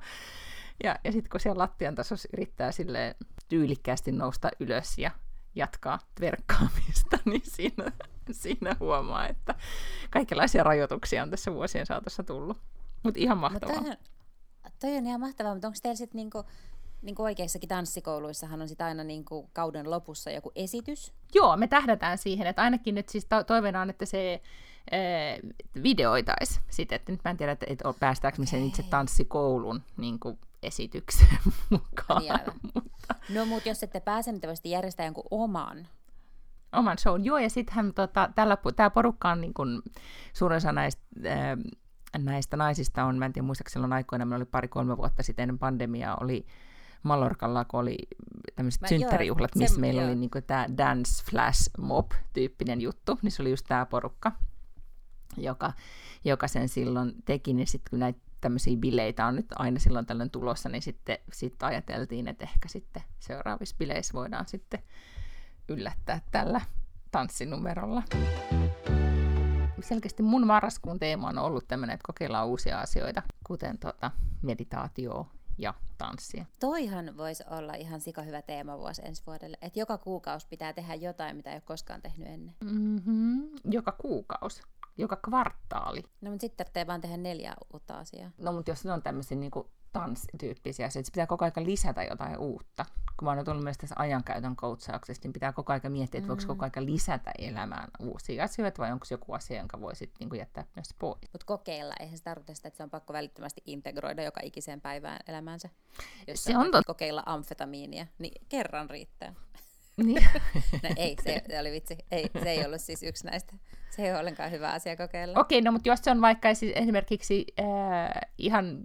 [0.84, 3.16] Ja, ja sitten kun siellä lattian tasossa yrittää sille
[3.48, 5.12] tyylikkäästi nousta ylös ja
[5.56, 7.92] jatkaa verkkaamista, niin siinä,
[8.32, 9.56] siinä huomaa, että
[10.10, 12.58] kaikenlaisia rajoituksia on tässä vuosien saatossa tullut.
[13.04, 13.82] Mutta ihan mahtavaa.
[13.82, 13.98] Mutta
[14.80, 16.44] Toi on ihan mahtavaa, mutta onko teillä sitten niinku,
[17.02, 21.14] niinku oikeissakin tanssikouluissahan on sit aina niinku kauden lopussa joku esitys?
[21.36, 24.42] Joo, me tähdätään siihen, että ainakin nyt siis toiveena on, että se
[24.92, 25.40] ee,
[25.84, 30.20] videoitaisi sitten, että nyt mä en tiedä, että, että päästäänkö me sen itse tanssikoulun niin
[30.20, 31.38] kuin esitykseen
[31.70, 32.22] mukaan.
[32.22, 32.34] Niin
[32.74, 33.16] mutta...
[33.30, 35.88] No mutta jos ette pääse, niin te voisitte järjestää jonkun oman
[36.72, 37.26] oman shown.
[37.26, 39.82] Joo, ja sittenhän tota, tällä, tämä porukka on niin kuin,
[40.34, 41.04] suurin osa näistä
[42.18, 45.60] näistä naisista on, mä en tiedä muistaakseni silloin aikoina, meillä oli pari-kolme vuotta sitten ennen
[45.60, 46.46] pandemiaa, oli
[47.04, 47.98] Mallorcalla, kun oli
[48.56, 50.10] tämmöiset synttärijuhlat, missä se, meillä joo.
[50.10, 54.32] oli niinku tämä Dance Flash Mob-tyyppinen juttu, niin se oli just tämä porukka,
[55.38, 55.74] joka,
[56.26, 60.32] joka sen silloin teki, niin sitten kun näitä tämmöisiä bileitä on nyt aina silloin tällöin
[60.32, 64.84] tulossa, niin sitten sit ajateltiin, että ehkä sitten seuraavissa bileissä voidaan sitten
[65.70, 66.62] yllättää tällä
[67.12, 68.04] tanssinumerolla
[69.84, 75.74] selkeästi mun marraskuun teema on ollut tämmöinen, että kokeillaan uusia asioita, kuten tota, meditaatio ja
[75.98, 76.46] tanssia.
[76.60, 80.96] Toihan voisi olla ihan sika hyvä teema vuosi ensi vuodelle, että joka kuukausi pitää tehdä
[80.96, 82.56] jotain, mitä ei ole koskaan tehnyt ennen.
[82.64, 83.50] Mm-hmm.
[83.72, 84.62] Joka kuukausi
[84.98, 86.04] joka kvartaali.
[86.22, 88.32] No mutta sitten tarvitsee vaan tehdä neljä uutta asiaa.
[88.38, 89.52] No mutta jos ne on tämmöisiä niin
[89.94, 92.86] tanssityyppisiä asioita, pitää koko ajan lisätä jotain uutta.
[93.20, 96.42] Kun mä oon tullut myös tässä ajankäytön coachauksesta, niin pitää koko ajan miettiä, että voiko
[96.42, 96.48] mm.
[96.48, 100.66] koko ajan lisätä elämään uusia asioita, vai onko joku asia, jonka voi sitten niin jättää
[100.76, 101.22] myös pois.
[101.34, 105.20] Mutta kokeilla, eihän se tarkoita sitä, että se on pakko välittömästi integroida joka ikiseen päivään
[105.28, 105.70] elämäänsä.
[106.28, 106.86] Jos se on tot...
[106.86, 109.34] kokeilla amfetamiinia, niin kerran riittää.
[110.04, 110.24] Niin.
[110.84, 111.98] no ei, se, se oli vitsi.
[112.12, 113.54] Ei, se ei ollut siis yksi näistä.
[113.90, 115.40] Se ei ole ollenkaan hyvä asia kokeilla.
[115.40, 117.66] Okei, no mutta jos se on vaikka siis esimerkiksi äh,
[118.38, 118.84] ihan,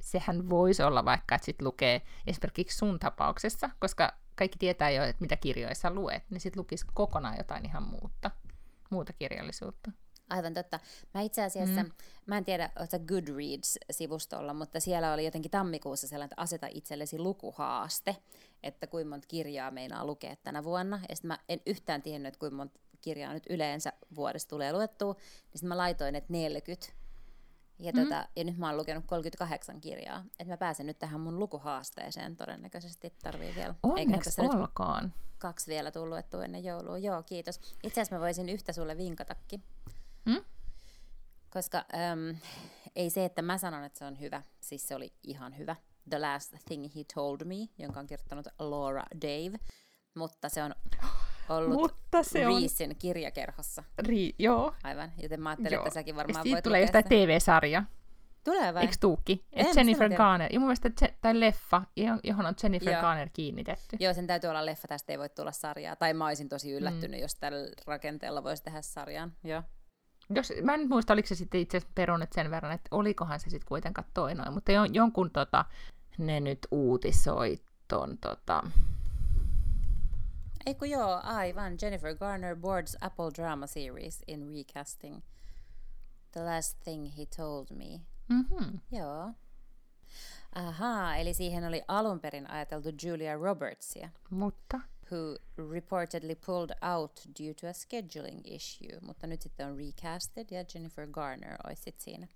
[0.00, 5.22] sehän voisi olla vaikka, että sit lukee esimerkiksi sun tapauksessa, koska kaikki tietää jo, että
[5.22, 8.30] mitä kirjoissa luet, niin sitten lukisi kokonaan jotain ihan muuta,
[8.90, 9.90] muuta kirjallisuutta.
[10.30, 10.80] Aivan totta.
[11.14, 11.90] Mä itse asiassa, mm.
[12.26, 18.16] mä en tiedä, oletko Goodreads-sivustolla, mutta siellä oli jotenkin tammikuussa sellainen, että aseta itsellesi lukuhaaste,
[18.62, 21.00] että kuinka monta kirjaa meinaa lukea tänä vuonna.
[21.08, 25.12] Ja sitten mä en yhtään tiennyt, että kuinka monta kirjaa nyt yleensä vuodessa tulee luettua.
[25.12, 25.22] Niin
[25.54, 26.92] sitten mä laitoin, että 40.
[27.78, 28.08] Ja, mm-hmm.
[28.08, 30.24] tota, ja nyt mä oon lukenut 38 kirjaa.
[30.40, 33.12] Että mä pääsen nyt tähän mun lukuhaasteeseen todennäköisesti.
[33.22, 33.74] Tarvii vielä.
[33.82, 35.14] Onneksi olkaan.
[35.38, 36.98] kaksi vielä tullut luettua ennen joulua.
[36.98, 37.60] Joo, kiitos.
[37.82, 39.62] Itse asiassa mä voisin yhtä sulle vinkatakin.
[40.24, 40.44] Mm?
[41.50, 42.36] Koska äm,
[42.96, 45.76] ei se, että mä sanon, että se on hyvä, siis se oli ihan hyvä.
[46.10, 49.58] The Last Thing He Told Me, jonka on kirjoittanut Laura Dave,
[50.14, 50.74] mutta se on
[51.48, 52.96] ollut mutta se Reesin on...
[52.96, 53.84] kirjakerhossa.
[54.02, 54.74] Ri- joo.
[54.84, 55.82] Aivan, joten mä ajattelin, joo.
[55.82, 57.82] että säkin varmaan voit tulee jostain TV-sarja.
[58.44, 58.82] Tulee vai?
[58.82, 59.44] Eikö tuukki?
[59.52, 60.52] Et Jennifer Garner.
[60.52, 61.82] Ja mun mielestä, se, tai leffa,
[62.24, 63.00] johon on Jennifer Joo.
[63.00, 63.96] Garner kiinnitetty.
[64.00, 65.96] Joo, sen täytyy olla leffa, tästä ei voi tulla sarjaa.
[65.96, 67.22] Tai mä olisin tosi yllättynyt, mm.
[67.22, 69.32] jos tällä rakenteella voisi tehdä sarjan.
[69.44, 69.62] Joo.
[70.34, 73.50] Jos, mä en muista, oliko se sitten itse asiassa perunut sen verran, että olikohan se
[73.50, 75.64] sitten kuitenkaan toi noin, mutta jon, jonkun tota,
[76.18, 78.62] ne nyt uutisoi ton tota...
[80.66, 81.72] Eiku joo, aivan.
[81.82, 85.20] Jennifer Garner boards Apple Drama Series in recasting
[86.32, 88.00] The Last Thing He Told Me.
[88.28, 88.80] Mm-hmm.
[88.92, 89.32] Joo.
[90.54, 94.08] Ahaa, eli siihen oli alun perin ajateltu Julia Robertsia.
[94.30, 94.80] Mutta?
[95.12, 95.36] Who
[95.72, 101.06] reportedly pulled out due to a scheduling issue, mutta nyt sitten on recasted ja Jennifer
[101.06, 102.28] Garner olisi sitten siinä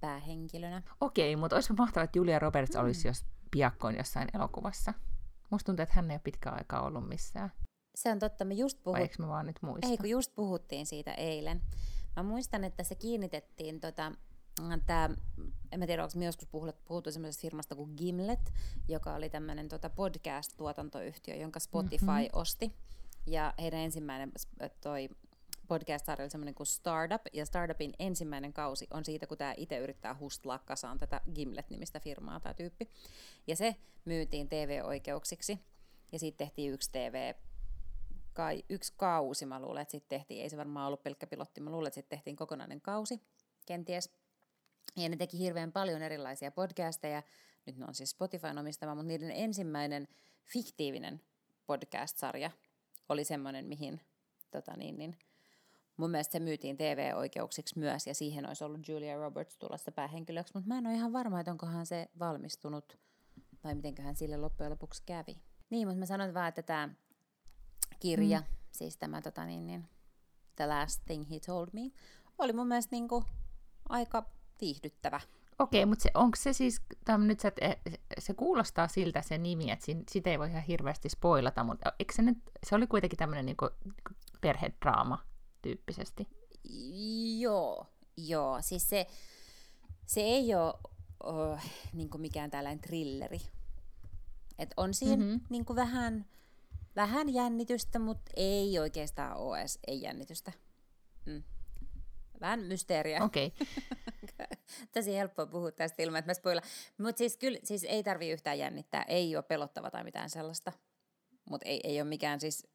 [0.00, 0.82] päähenkilönä.
[1.00, 2.80] Okei, mutta olisi mahtavaa, että Julia Roberts mm.
[2.80, 4.94] olisi jos piakkoin jossain elokuvassa.
[5.50, 7.52] Musta tuntuu, että hän ei ole pitkään aikaa ollut missään.
[7.94, 9.28] Se on totta, me just puhuttiin.
[9.28, 9.88] Vaan nyt muista?
[9.88, 11.62] Ei, kun just puhuttiin siitä eilen.
[12.16, 14.12] Mä muistan, että se kiinnitettiin tota,
[14.86, 15.10] tää,
[15.72, 18.52] en mä tiedä, onko me joskus puhuttu, puhuttu semmoisesta firmasta kuin Gimlet,
[18.88, 22.28] joka oli tämmöinen tota podcast-tuotantoyhtiö, jonka Spotify mm-hmm.
[22.32, 22.72] osti.
[23.26, 24.32] Ja heidän ensimmäinen
[24.80, 25.08] toi
[25.68, 30.16] podcast-sarja oli semmoinen kuin Startup, ja Startupin ensimmäinen kausi on siitä, kun tämä itse yrittää
[30.20, 32.88] hustlaa kasaan tätä Gimlet-nimistä firmaa, tämä tyyppi.
[33.46, 35.58] Ja se myytiin TV-oikeuksiksi,
[36.12, 37.34] ja siitä tehtiin yksi TV,
[38.32, 41.70] kai yksi kausi, mä luulen, että sitten tehtiin, ei se varmaan ollut pelkkä pilotti, mä
[41.70, 43.20] luulen, että sitten tehtiin kokonainen kausi,
[43.66, 44.19] kenties.
[44.96, 47.22] Ja ne teki hirveän paljon erilaisia podcasteja,
[47.66, 50.08] nyt ne on siis Spotifyn omistama, mutta niiden ensimmäinen
[50.44, 51.20] fiktiivinen
[51.66, 52.50] podcast-sarja
[53.08, 54.00] oli semmoinen, mihin
[54.50, 55.18] tota niin, niin,
[55.96, 60.68] mun mielestä se myytiin TV-oikeuksiksi myös, ja siihen olisi ollut Julia Roberts tulossa päähenkilöksi, mutta
[60.68, 62.98] mä en ole ihan varma, että onkohan se valmistunut,
[63.64, 65.42] vai mitenköhän sille loppujen lopuksi kävi.
[65.70, 66.88] Niin, mutta mä sanoin vaan, että tämä
[68.00, 68.46] kirja, mm.
[68.70, 69.88] siis tämä tota niin, niin,
[70.56, 71.90] The Last Thing He Told Me,
[72.38, 73.24] oli mun mielestä niinku
[73.88, 75.20] aika viihdyttävä.
[75.58, 77.52] Okei, mutta se, onko se siis, tämä nyt se,
[78.18, 82.22] se kuulostaa siltä se nimi, että sitä ei voi ihan hirveästi spoilata, mutta eikö se
[82.22, 85.18] nyt, se oli kuitenkin tämmöinen niinku, niinku perhedraama
[85.62, 86.28] tyyppisesti?
[87.38, 89.06] Joo, joo, siis se,
[90.06, 90.74] se ei ole
[91.22, 91.60] oh,
[91.92, 93.40] niin mikään tällainen trilleri.
[94.58, 95.40] Et on siinä mm-hmm.
[95.48, 96.26] niin vähän,
[96.96, 100.52] vähän jännitystä, mutta ei oikeastaan ole edes ei jännitystä.
[101.26, 101.42] Mm.
[102.40, 103.24] Vähän mysteeriä.
[103.24, 103.46] Okei.
[103.46, 103.66] Okay.
[104.94, 106.62] Tosi helppoa puhua tästä ilman, että mä spoilan.
[106.98, 109.02] Mutta siis kyllä siis ei tarvi yhtään jännittää.
[109.02, 110.72] Ei ole pelottava tai mitään sellaista.
[111.50, 112.66] Mutta ei, ei ole mikään siis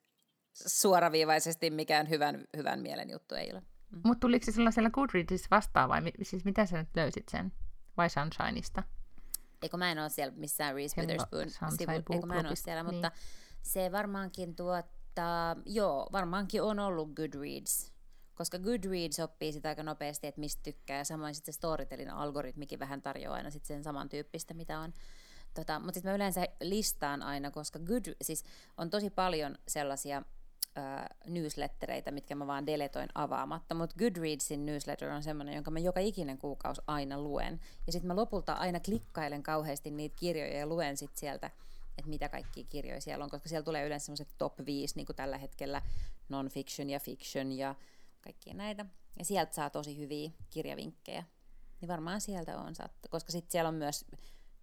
[0.53, 3.59] suoraviivaisesti mikään hyvän, hyvän mielen juttu ei ole.
[3.59, 4.01] Mm.
[4.03, 7.51] Mutta tuliko se sellaisella Goodreadsissa vastaan vai siis mitä sä nyt löysit sen?
[7.97, 8.83] Vai Sunshineista?
[9.61, 12.93] Eikö mä en ole siellä missään Reese Witherspoon sivu, eikö mä en ole siellä, niin.
[12.93, 13.11] mutta
[13.61, 17.94] se varmaankin tuottaa, joo, varmaankin on ollut Goodreads
[18.35, 23.01] koska Goodreads oppii sitä aika nopeasti, että mistä tykkää, ja samoin sitten Storytelin algoritmikin vähän
[23.01, 24.93] tarjoaa aina sitten sen samantyyppistä, mitä on.
[25.53, 28.43] Tota, mutta sitten mä yleensä listaan aina, koska Good, siis
[28.77, 30.23] on tosi paljon sellaisia
[31.25, 36.37] newslettereitä, mitkä mä vaan deletoin avaamatta, mutta Goodreadsin newsletter on semmoinen, jonka mä joka ikinen
[36.37, 37.61] kuukausi aina luen.
[37.87, 41.51] Ja sitten mä lopulta aina klikkailen kauheasti niitä kirjoja ja luen sitten sieltä,
[41.97, 45.15] että mitä kaikki kirjoja siellä on, koska siellä tulee yleensä semmoiset top 5, niin kuin
[45.15, 45.81] tällä hetkellä
[46.29, 47.75] non-fiction ja fiction ja
[48.25, 48.85] kaikkia näitä.
[49.19, 51.23] Ja sieltä saa tosi hyviä kirjavinkkejä.
[51.81, 54.05] Niin varmaan sieltä on saattu, koska sitten siellä on myös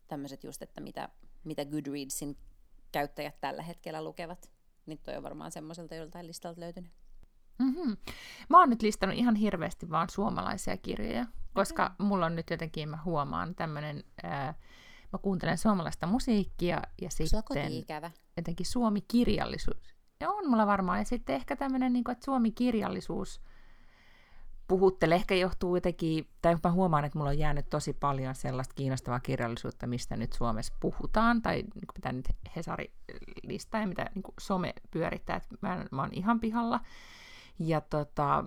[0.09, 1.09] tämmöiset just, että mitä,
[1.45, 2.39] mitä Goodreadsin
[2.93, 4.51] käyttäjät tällä hetkellä lukevat.
[4.87, 6.93] Niin toi on varmaan semmoiselta joltain listalta löytynyt.
[7.59, 7.97] Mm-hmm.
[8.49, 12.07] Mä oon nyt listannut ihan hirveästi vaan suomalaisia kirjoja, koska okay.
[12.07, 14.05] mulla on nyt jotenkin, mä huomaan tämmöinen,
[15.13, 19.95] mä kuuntelen suomalaista musiikkia ja sitten jotenkin suomi-kirjallisuus.
[20.21, 23.41] Ja on mulla varmaan, ja sitten ehkä tämmöinen, niin kuin, että suomi-kirjallisuus
[24.73, 25.15] puhuttele.
[25.15, 29.87] Ehkä johtuu jotenkin, tai mä huomaan, että mulla on jäänyt tosi paljon sellaista kiinnostavaa kirjallisuutta,
[29.87, 32.93] mistä nyt Suomessa puhutaan, tai niin mitä nyt Hesari
[33.43, 36.81] listaa ja mitä niin some pyörittää, että mä, mä oon ihan pihalla.
[37.59, 38.45] Ja tota,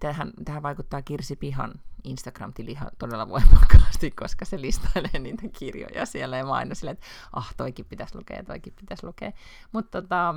[0.00, 6.36] tähän, tähän vaikuttaa Kirsi Pihan Instagram-tili ihan todella voimakkaasti, koska se listailee niitä kirjoja siellä,
[6.36, 9.32] ja mä aina silleen, että ah, toikin pitäisi lukea, toikin pitäisi lukea.
[9.72, 10.34] Mutta tota,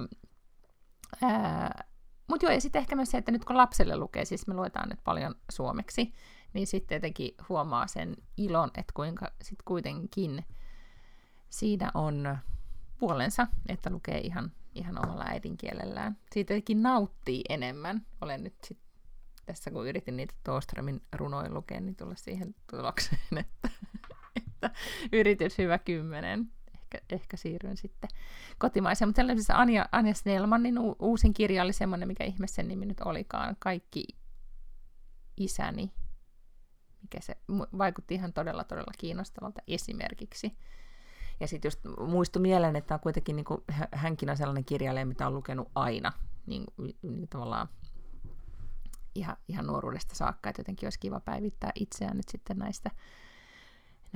[2.28, 4.90] mutta joo, ja sitten ehkä myös se, että nyt kun lapselle lukee, siis me luetaan
[4.90, 6.14] nyt paljon suomeksi,
[6.54, 10.46] niin sitten jotenkin huomaa sen ilon, että kuinka sitten kuitenkin
[11.50, 12.38] siinä on
[13.00, 16.18] puolensa, että lukee ihan, ihan omalla äidinkielellään.
[16.32, 18.06] Siitä jotenkin nauttii enemmän.
[18.22, 18.80] Olen nyt sit
[19.46, 23.70] tässä, kun yritin niitä Toaströmin runoja lukea, niin tulla siihen tulokseen, että,
[24.36, 24.72] että
[25.12, 26.52] yritys hyvä kymmenen
[26.96, 28.10] ehkä, ehkä siirryn sitten
[28.58, 29.10] kotimaiseen.
[29.10, 33.02] Mutta sellaisessa Anja, Anja Snellmanin u- uusin kirja oli semmoinen, mikä ihme sen nimi nyt
[33.02, 34.04] olikaan, Kaikki
[35.38, 35.92] isäni.
[37.02, 37.38] Mikä se
[37.78, 40.58] vaikutti ihan todella, todella kiinnostavalta esimerkiksi.
[41.40, 45.28] Ja sitten just muistui mieleen, että on kuitenkin niin kuin, hänkin on sellainen kirjailija, mitä
[45.28, 46.12] on lukenut aina
[46.46, 46.64] niin,
[47.02, 47.68] niin tavallaan
[49.16, 52.92] ihan, ihan nuoruudesta saakka, että jotenkin olisi kiva päivittää itseään nyt sitten näistä,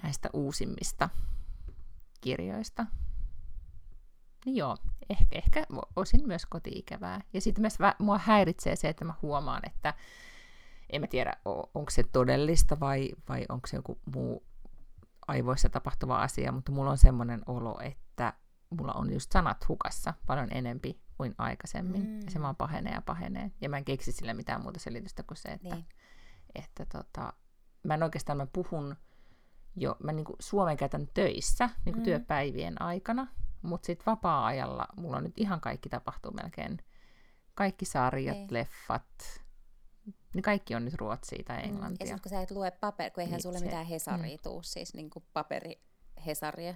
[0.03, 1.09] näistä uusimmista
[2.21, 2.85] kirjoista.
[4.45, 4.77] Niin joo,
[5.09, 7.21] ehkä, ehkä osin myös kotiikävää.
[7.33, 9.93] Ja sitten myös mua häiritsee se, että mä huomaan, että
[10.89, 14.43] en mä tiedä, onko se todellista vai, vai onko se joku muu
[15.27, 18.33] aivoissa tapahtuva asia, mutta mulla on semmoinen olo, että
[18.69, 22.01] mulla on just sanat hukassa paljon enempi kuin aikaisemmin.
[22.01, 22.19] Mm.
[22.19, 23.51] Ja se vaan pahenee ja pahenee.
[23.61, 25.85] Ja mä en keksi sille mitään muuta selitystä kuin se, että, niin.
[26.55, 27.33] että tota,
[27.83, 28.95] mä en oikeastaan mä puhun
[29.75, 32.05] jo, mä niin kuin suomen käytän töissä niin kuin Mm.
[32.05, 33.27] työpäivien aikana,
[33.61, 36.77] mutta sitten vapaa-ajalla mulla on nyt ihan kaikki tapahtuu melkein.
[37.55, 38.47] Kaikki sarjat, Ei.
[38.49, 39.41] leffat,
[40.33, 42.07] niin kaikki on nyt ruotsia tai Mm, Ja englantia.
[42.07, 44.93] sitten kun sä et lue paperi, kun eihän Niin, sulle se- mitään Hesaria tuu, siis
[44.93, 46.73] niin kuin paperihesaria.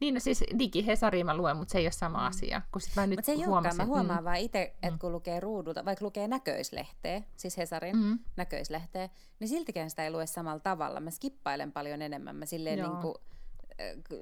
[0.00, 2.26] Niin, no siis digihesaria mä luen, mutta se ei ole sama Mm.
[2.26, 2.62] asia.
[2.72, 4.98] Kun sit mä nyt se ei huomasin, mä huomaan mm, vaan itse, että Mm.
[4.98, 9.08] kun lukee ruudulta, vaikka lukee näköislehteä, siis Hesarin mm, näköislehteä,
[9.40, 11.00] niin siltikään sitä ei lue samalla tavalla.
[11.00, 12.36] Mä skippailen paljon enemmän.
[12.36, 12.88] Mä silleen Joo.
[12.88, 13.14] niin kuin,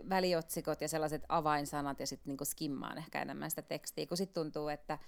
[0.09, 4.69] väliotsikot ja sellaiset avainsanat ja sitten niin skimmaan ehkä enemmän sitä tekstiä, kun sitten tuntuu,
[4.69, 4.99] että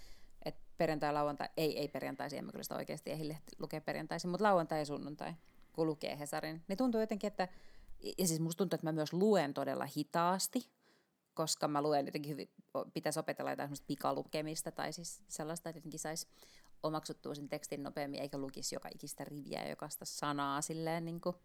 [0.45, 4.45] et perjantai, lauantai, ei, ei perjantaisin, en mä kyllä sitä oikeasti ehdi lukea perjantaisin, mutta
[4.45, 5.33] lauantai ja sunnuntai,
[5.73, 7.49] kun lukee Hesarin, niin tuntuu jotenkin, että,
[8.19, 10.71] ja siis musta tuntuu, että mä myös luen todella hitaasti,
[11.35, 12.51] koska mä luen jotenkin hyvin,
[12.93, 16.29] pitäisi opetella jotain semmoista pikalukemista tai siis sellaista, että jotenkin saisi
[16.83, 21.37] omaksuttua sen tekstin nopeammin, eikä lukisi joka ikistä riviä ja jokaista sanaa silleen niin kuin.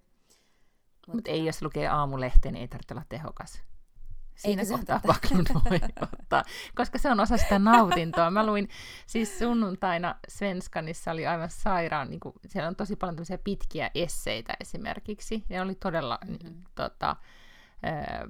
[1.13, 3.61] Mutta ei, jos lukee aamulehteen, niin ei tarvitse olla tehokas.
[4.37, 5.01] Siinä Eikö kohtaa
[5.69, 5.79] voi
[6.13, 6.43] ottaa,
[6.75, 8.31] koska se on osa sitä nautintoa.
[8.31, 8.69] Mä luin
[9.07, 14.53] siis sunnuntaina Svenskanissa oli aivan sairaan, niin kuin, siellä on tosi paljon tämmöisiä pitkiä esseitä
[14.59, 16.33] esimerkiksi, ja oli todella Mhm.
[16.33, 16.63] mm-hmm.
[16.75, 17.15] tota,
[17.83, 18.27] ö,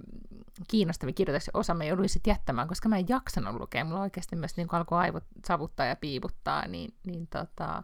[0.67, 1.51] kiinnostavia kirjoituksia.
[1.53, 3.85] Osa mä jouduin sitten jättämään, koska mä en jaksanut lukea.
[3.85, 7.83] Mulla oikeasti myös niin alkoi aivot savuttaa ja piiputtaa, niin, niin tota,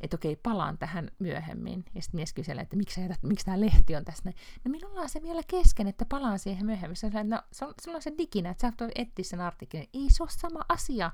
[0.00, 1.84] että okei, palaan tähän myöhemmin.
[1.94, 4.36] Ja sitten mies kyselee, että miksi, sä jätät, miksi tämä lehti on tässä näin.
[4.64, 6.96] No minulla on se vielä kesken, että palaan siihen myöhemmin.
[6.96, 9.88] Sellainen, no, se on, sulla on se diginä, että sä voit etsiä sen artikkelin.
[9.94, 11.10] Ei se ole sama asia.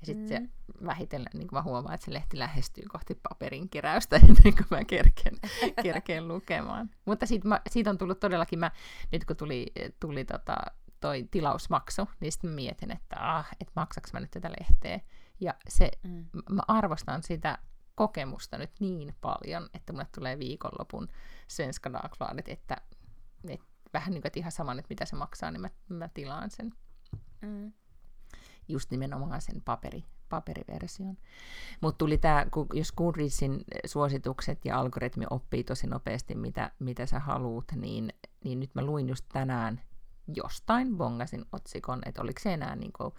[0.00, 0.28] Ja sitten Mm.
[0.28, 0.42] se
[0.86, 4.84] vähitellen, niin kuin mä huomaan, että se lehti lähestyy kohti paperin keräystä ennen kuin mä
[4.84, 5.32] kerken,
[5.82, 6.90] kerkeen lukemaan.
[7.04, 8.70] Mutta siitä, mä, siitä on tullut todellakin, mä,
[9.12, 9.66] nyt kun tuli,
[10.00, 10.56] tuli tota,
[11.00, 15.00] toi tilausmaksu, niin sitten mietin, että ah, et maksaks mä nyt tätä lehteä.
[15.40, 16.24] Ja se, Mm.
[16.50, 17.58] mä arvostan sitä
[17.98, 21.08] kokemusta nyt niin paljon, että mulle tulee viikonlopun
[21.48, 22.76] Svenska Dagbladet, että,
[23.48, 26.50] että vähän niin kuin, että ihan sama nyt mitä se maksaa, niin mä, mä tilaan
[26.50, 26.72] sen
[27.42, 27.72] Mm.
[28.68, 31.16] just nimenomaan sen paperi, paperiversion.
[31.80, 37.64] Mutta tuli tämä, jos Goodreadsin suositukset ja algoritmi oppii tosi nopeasti, mitä, mitä sä haluut,
[37.76, 38.12] niin,
[38.44, 39.80] niin nyt mä luin just tänään
[40.36, 43.14] jostain, bongasin otsikon, että oliko se enää niin kuin,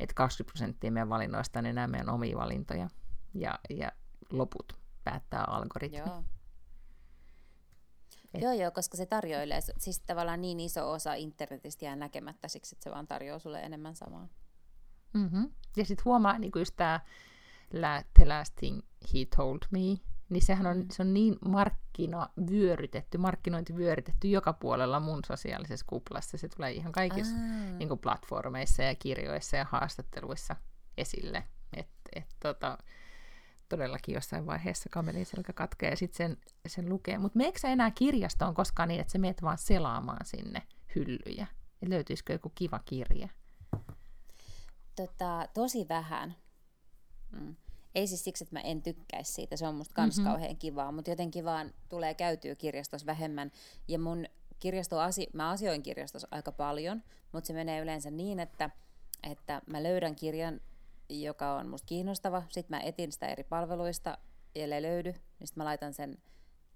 [0.00, 2.88] että 20 prosenttia meidän valinnoista on enää meidän omia valintoja,
[3.34, 3.92] ja, ja
[4.32, 4.72] loput
[5.04, 5.98] päättää algoritmi.
[5.98, 6.24] Joo.
[8.34, 12.74] Et- Joo, joo, koska se tarjoilee, siis tavallaan niin iso osa internetistä jää näkemättä siksi,
[12.74, 14.28] että se vaan tarjoaa sulle enemmän samaa.
[15.12, 15.50] Mm-hmm.
[15.76, 17.00] Ja sitten huomaa niin just tämä
[18.14, 18.80] The Last Thing
[19.14, 19.78] He Told Me,
[20.28, 20.86] niin sehän on, Mm.
[20.92, 26.38] se on niin markkinavyörytetty, markkinointivyörytetty joka puolella mun sosiaalisessa kuplassa.
[26.38, 27.76] Se tulee ihan kaikissa Aa.
[27.78, 30.56] niin kuin platformeissa ja kirjoissa ja haastatteluissa
[30.98, 31.44] esille.
[31.76, 32.78] Et, et, tota,
[33.68, 37.18] todellakin jossain vaiheessa kamelin selkä katkee ja sitten sen, sen lukee.
[37.18, 40.62] Mutta meekö sä enää kirjastoon koskaan niin, että sä meet vaan selaamaan sinne
[40.94, 41.46] hyllyjä?
[41.82, 43.28] Et löytyisikö joku kiva kirja?
[44.96, 46.34] Tota, tosi vähän.
[47.32, 47.56] Mm.
[47.94, 50.22] Ei siis siksi, että mä en tykkäisi siitä, se on musta kans Mhm.
[50.22, 50.32] mm-hmm.
[50.32, 53.50] kauhean kivaa, mutta jotenkin vaan tulee käytyä kirjastossa vähemmän.
[53.88, 54.26] Ja mun
[54.60, 54.96] kirjasto,
[55.32, 57.02] mä asioin kirjastossa aika paljon,
[57.32, 58.70] mutta se menee yleensä niin, että,
[59.30, 60.60] että mä löydän kirjan,
[61.08, 64.18] joka on musta kiinnostava, sitten mä etin sitä eri palveluista,
[64.54, 66.18] ja ellei löydy, niin sitten mä laitan sen,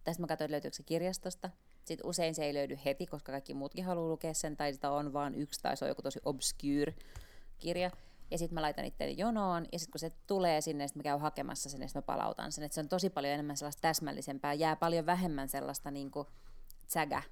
[0.04, 1.50] tästä mä katsoin, että löytyykö se kirjastosta.
[1.84, 5.12] Sitten usein se ei löydy heti, koska kaikki muutkin haluaa lukea sen, tai sitä on
[5.12, 6.94] vain yksi, tai se on joku tosi obscure
[7.58, 7.90] kirja.
[8.30, 11.20] Ja sitten mä laitan itseäni jonoon, ja sitten kun se tulee sinne, sitten mä käyn
[11.20, 12.64] hakemassa sen, ja sitten mä palautan sen.
[12.64, 16.26] Et se on tosi paljon enemmän sellaista täsmällisempää, jää paljon vähemmän sellaista niinku
[16.86, 17.22] tsägä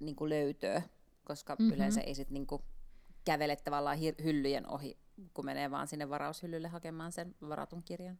[0.00, 0.82] niinku löytöä,
[1.24, 1.62] koska Mhm.
[1.62, 1.74] mm-hmm.
[1.74, 2.62] yleensä ei sitten niinku
[3.24, 4.98] kävele tavallaan hir- hyllyjen ohi,
[5.34, 8.18] kun menee vaan sinne varaushyllylle hakemaan sen varatun kirjan.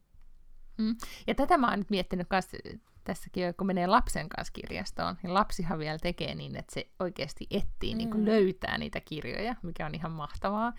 [0.78, 0.96] Mm.
[1.26, 2.48] Ja tätä mä oon nyt miettinyt kans
[3.04, 7.94] tässäkin, kun menee lapsen kanssa kirjastoon, niin lapsihan vielä tekee niin, että se oikeasti etsii,
[7.94, 7.98] mm.
[7.98, 10.72] niin kuin löytää niitä kirjoja, mikä on ihan mahtavaa.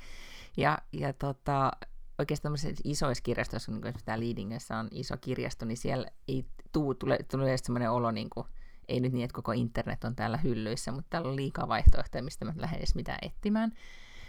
[0.58, 1.72] Ja, ja tota,
[2.20, 6.96] oikeastaan tämmöisessä isoissa kirjastoissa, niin kuin tämä Leadingessä on iso kirjasto, niin siellä ei tuu,
[6.96, 8.48] tule, tule semmoinen olo, niin kuin,
[8.88, 12.46] ei nyt niin, että koko internet on täällä hyllyissä, mutta täällä on liikaa vaihtoehtoja, mistä
[12.46, 13.72] mä lähden edes mitään etsimään.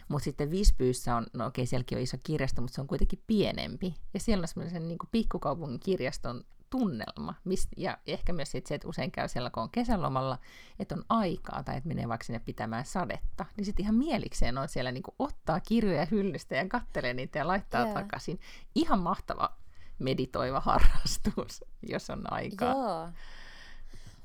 [0.09, 3.95] Mutta sitten Visbyyssä on, no okei, sielläkin on iso kirjasto, mutta se on kuitenkin pienempi.
[4.15, 7.35] Ja siellä on semmoisen niin pikkukaupungin kirjaston tunnelma.
[7.45, 10.39] Mist, ja ehkä myös sit se, että usein käy siellä, kun on kesälomalla,
[10.79, 13.47] että on aikaa tai että menee vaikka sinne pitämään sadetta.
[13.57, 17.83] Niin sitten ihan mielikseen on siellä niin ottaa kirjoja hyllystä ja kattelee niitä ja laittaa
[17.83, 17.95] yeah.
[17.95, 18.41] takaisin.
[18.75, 19.57] Ihan mahtava
[19.99, 22.73] meditoiva harrastus, jos on aikaa.
[22.73, 23.09] Joo.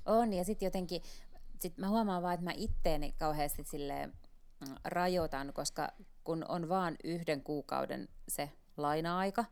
[0.05, 1.01] On, ja sitten jotenkin,
[1.59, 4.13] sit mä huomaan vaan, että mä itteeni kauheasti silleen
[4.83, 5.91] rajoitan, koska
[6.23, 9.45] kun on vaan yhden kuukauden se laina-aika,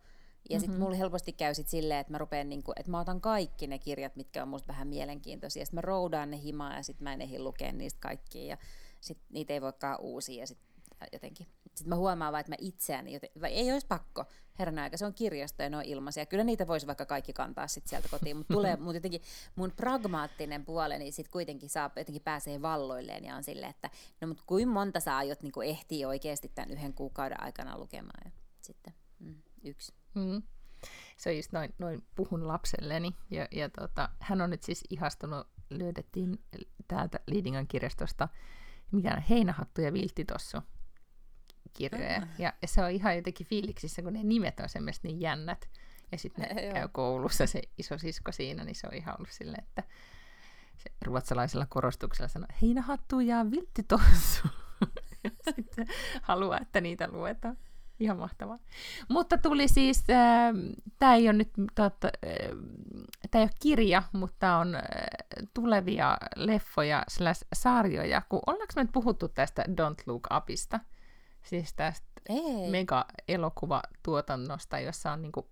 [0.50, 3.68] Ja sitten mulla helposti käy sit silleen, että mä rupean, niinku, että mä otan kaikki
[3.68, 5.66] ne kirjat, mitkä on musta vähän mielenkiintoisia.
[5.66, 8.46] Sitten mä roudaan ne himaa ja sitten mä en ehdi lukea niistä kaikkia.
[8.46, 8.58] Ja
[9.02, 10.40] sitten niitä ei voikaan uusia.
[10.40, 10.68] Ja sitten
[11.14, 11.48] jotenkin.
[11.66, 14.26] Sitten mä huomaan vaan, että mä itseäni, joten, vai ei olisi pakko,
[14.60, 16.26] herran aika, se on kirjasto ja ne on ilmaisia.
[16.26, 19.22] Kyllä niitä voisi vaikka kaikki kantaa sit sieltä kotiin, mutta tulee mun jotenkin,
[19.56, 23.90] mun pragmaattinen puoleni sit kuitenkin saa, jotenkin pääsee valloilleen ja on silleen, että
[24.22, 28.32] no mutta kuinka monta sä aiot niin ehtii oikeasti tämän yhden kuukauden aikana lukemaan ja
[28.62, 29.94] sitten mm, yksi.
[30.14, 30.44] Mm.
[31.18, 35.48] Se on just noin, noin puhun lapselleni ja, ja tota, hän on nyt siis ihastunut,
[35.70, 36.44] löydettiin
[36.88, 38.30] täältä Liidingan kirjastosta
[38.92, 40.58] mikä on heinähattu ja vilttitossu
[41.78, 42.20] kirjoja.
[42.20, 42.28] Mm.
[42.38, 45.70] Ja se on ihan jotenkin fiiliksissä, kun ne nimet on semmoista niin jännät.
[46.12, 49.64] Ja sitten ne käy koulussa se iso sisko siinä, niin se on ihan ollut silleen,
[49.64, 49.84] että
[50.78, 54.48] se ruotsalaisella korostuksella sanoo, heinähattu ja vilttitossu.
[55.56, 55.88] sitten
[56.22, 57.58] haluaa, että niitä luetaan.
[58.00, 58.60] Ihan mahtavaa.
[59.10, 60.54] Mutta tuli siis, äh,
[61.00, 62.58] tämä ei ole nyt, totta, äh,
[63.32, 64.82] tämä ei ole kirja, mutta on äh,
[65.54, 70.80] tulevia leffoja slash sarjoja, kun ollaanko me nyt puhuttu tästä Don't Look Upista?
[71.46, 72.08] Siis tästä
[72.72, 75.50] mega-elokuvatuotannosta, jossa on niinku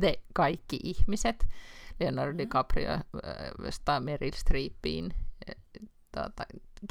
[0.00, 1.48] the kaikki ihmiset.
[2.00, 2.38] Leonardo mm.
[2.38, 3.02] DiCaprio, äh,
[4.00, 5.14] Meryl Streepiin,
[5.48, 5.54] äh,
[6.12, 6.44] tota,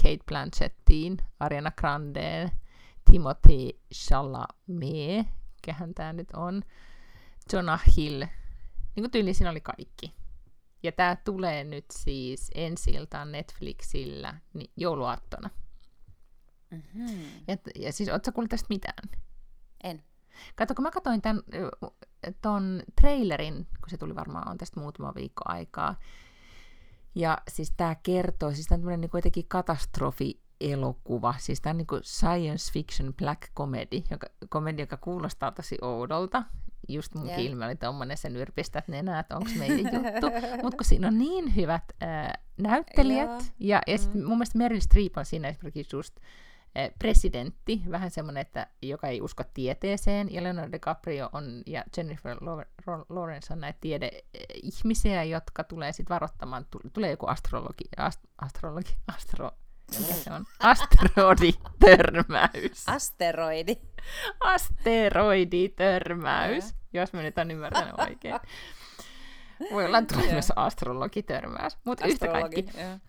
[0.03, 2.51] Kate Blanchettiin, Ariana Grandeen,
[3.11, 5.27] Timothy Chalamet,
[5.61, 6.63] kehän tämä nyt on,
[7.53, 8.23] Jonah Hill,
[8.95, 10.15] niin kuin tyyli siinä oli kaikki.
[10.84, 12.93] Ja tämä tulee nyt siis ensi
[13.32, 15.49] Netflixillä niin jouluaattona.
[16.72, 17.24] Mm-hmm.
[17.47, 19.09] Ja, ja siis, ootko kuullut tästä mitään?
[19.84, 20.03] En.
[20.55, 21.43] Kato, kun mä katsoin tämän
[22.41, 25.95] ton trailerin, kun se tuli varmaan on tästä muutama viikko aikaa,
[27.15, 31.78] ja siis tämä kertoo, siis tämä on tämmöinen niin kuitenkin katastrofi elokuva, siis tämä on
[31.78, 36.43] niin science fiction black comedy, joka, comedy, joka kuulostaa tosi oudolta,
[36.88, 37.39] just mun yeah.
[37.39, 40.28] ilme oli tommonen, sen yrpistät nenää, että onko meidän juttu.
[40.63, 43.51] Mutta kun siinä on niin hyvät ää, näyttelijät, yeah.
[43.59, 44.24] ja, ja sit mm.
[44.24, 46.15] mun mielestä Meryl Streep on siinä esimerkiksi just
[46.99, 52.38] presidentti, vähän semmoinen, että joka ei usko tieteeseen, ja Leonardo DiCaprio on, ja Jennifer
[53.09, 59.51] Lawrence on näitä tiedeihmisiä, jotka tulee sitten varoittamaan, tulee joku astrologi, ast, astrologi, astro,
[59.99, 60.45] mikä se on?
[60.59, 62.84] Asteroiditörmäys.
[62.88, 63.76] Asteroidi.
[64.39, 68.39] Asteroiditörmäys, jos mä nyt on ymmärtänyt oikein.
[69.72, 72.65] Voi olla tullut myös astrologitörmäys, mutta yhtä kaikki.
[72.78, 72.99] Yeah.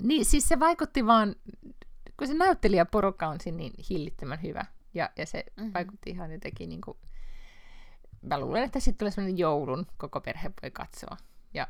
[0.00, 1.34] Niin, siis se vaikutti vaan,
[2.18, 4.64] kun se näyttelijäporukka on siinä niin hillittömän hyvä.
[4.94, 5.72] Ja, ja se mm-hmm.
[5.74, 6.98] vaikutti ihan jotenkin niin kuin,
[8.22, 11.16] mä luulen, että sitten tulee sellainen joulun, koko perhe voi katsoa
[11.54, 11.68] ja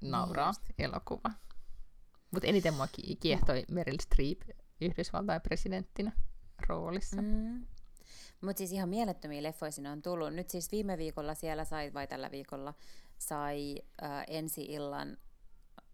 [0.00, 1.30] nauraa niin elokuva.
[2.30, 2.88] Mutta eniten mua
[3.20, 4.40] kiehtoi Meryl Streep
[4.80, 6.12] Yhdysvaltain presidenttinä
[6.68, 7.22] roolissa.
[7.22, 7.66] Mm.
[8.40, 10.34] Mutta siis ihan mielettömiä leffoja sinne on tullut.
[10.34, 12.74] Nyt siis viime viikolla siellä sai, vai tällä viikolla,
[13.18, 15.16] sai äh, ensi illan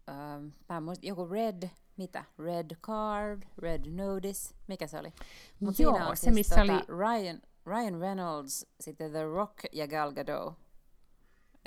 [0.09, 2.23] äh, muist, joku Red, mitä?
[2.39, 5.13] Red Card, Red Notice, mikä se oli?
[5.59, 6.81] Mut Joo, siinä on se siis missä tota, oli...
[6.87, 10.53] Ryan, Ryan Reynolds, sitten The Rock ja Gal Gadot.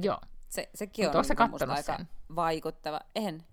[0.03, 0.19] Joo.
[0.49, 2.09] Se, sekin on niin aika sen?
[2.37, 3.01] vaikuttava.
[3.15, 3.45] En,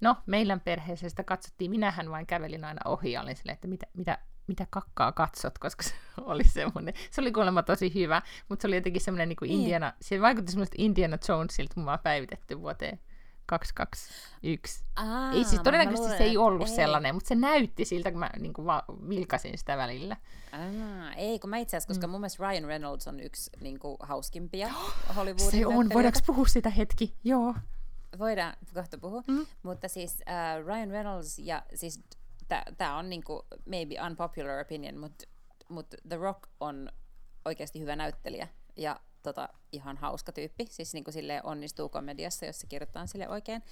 [0.00, 3.86] No, meidän perheessä sitä katsottiin, minähän vain kävelin aina ohi ja olin silleen, että mitä,
[3.94, 8.68] mitä, mitä kakkaa katsot, koska se oli semmoinen, se oli kuulemma tosi hyvä, mutta se
[8.68, 9.60] oli jotenkin semmoinen niin kuin niin.
[9.60, 13.00] Indiana, se vaikutti semmoista Indiana Jonesilta, kun mä päivitetty vuoteen
[13.48, 14.84] 221.
[14.96, 16.74] Aa, ei siis todennäköisesti luulen, se ei ollut ei.
[16.74, 20.16] sellainen, mutta se näytti siltä, kun mä niin kuin va- vilkasin sitä välillä.
[20.52, 22.10] Aa, ei, kun mä itse asiassa, koska mm.
[22.10, 24.68] mun mielestä Ryan Reynolds on yksi niin kuin, hauskimpia
[25.16, 27.14] Hollywoodin Se on, voidaanko puhua sitä hetki?
[27.24, 27.54] Joo
[28.18, 29.46] voidaan kohta puhua, mm.
[29.62, 32.00] mutta siis uh, Ryan Reynolds ja siis
[32.78, 35.24] tämä on niinku maybe unpopular opinion, mutta
[35.68, 36.92] mut The Rock on
[37.44, 42.66] oikeasti hyvä näyttelijä ja tota, ihan hauska tyyppi, siis niinku sille onnistuu komediassa, jos se
[42.66, 43.62] kirjoittaa sille oikein.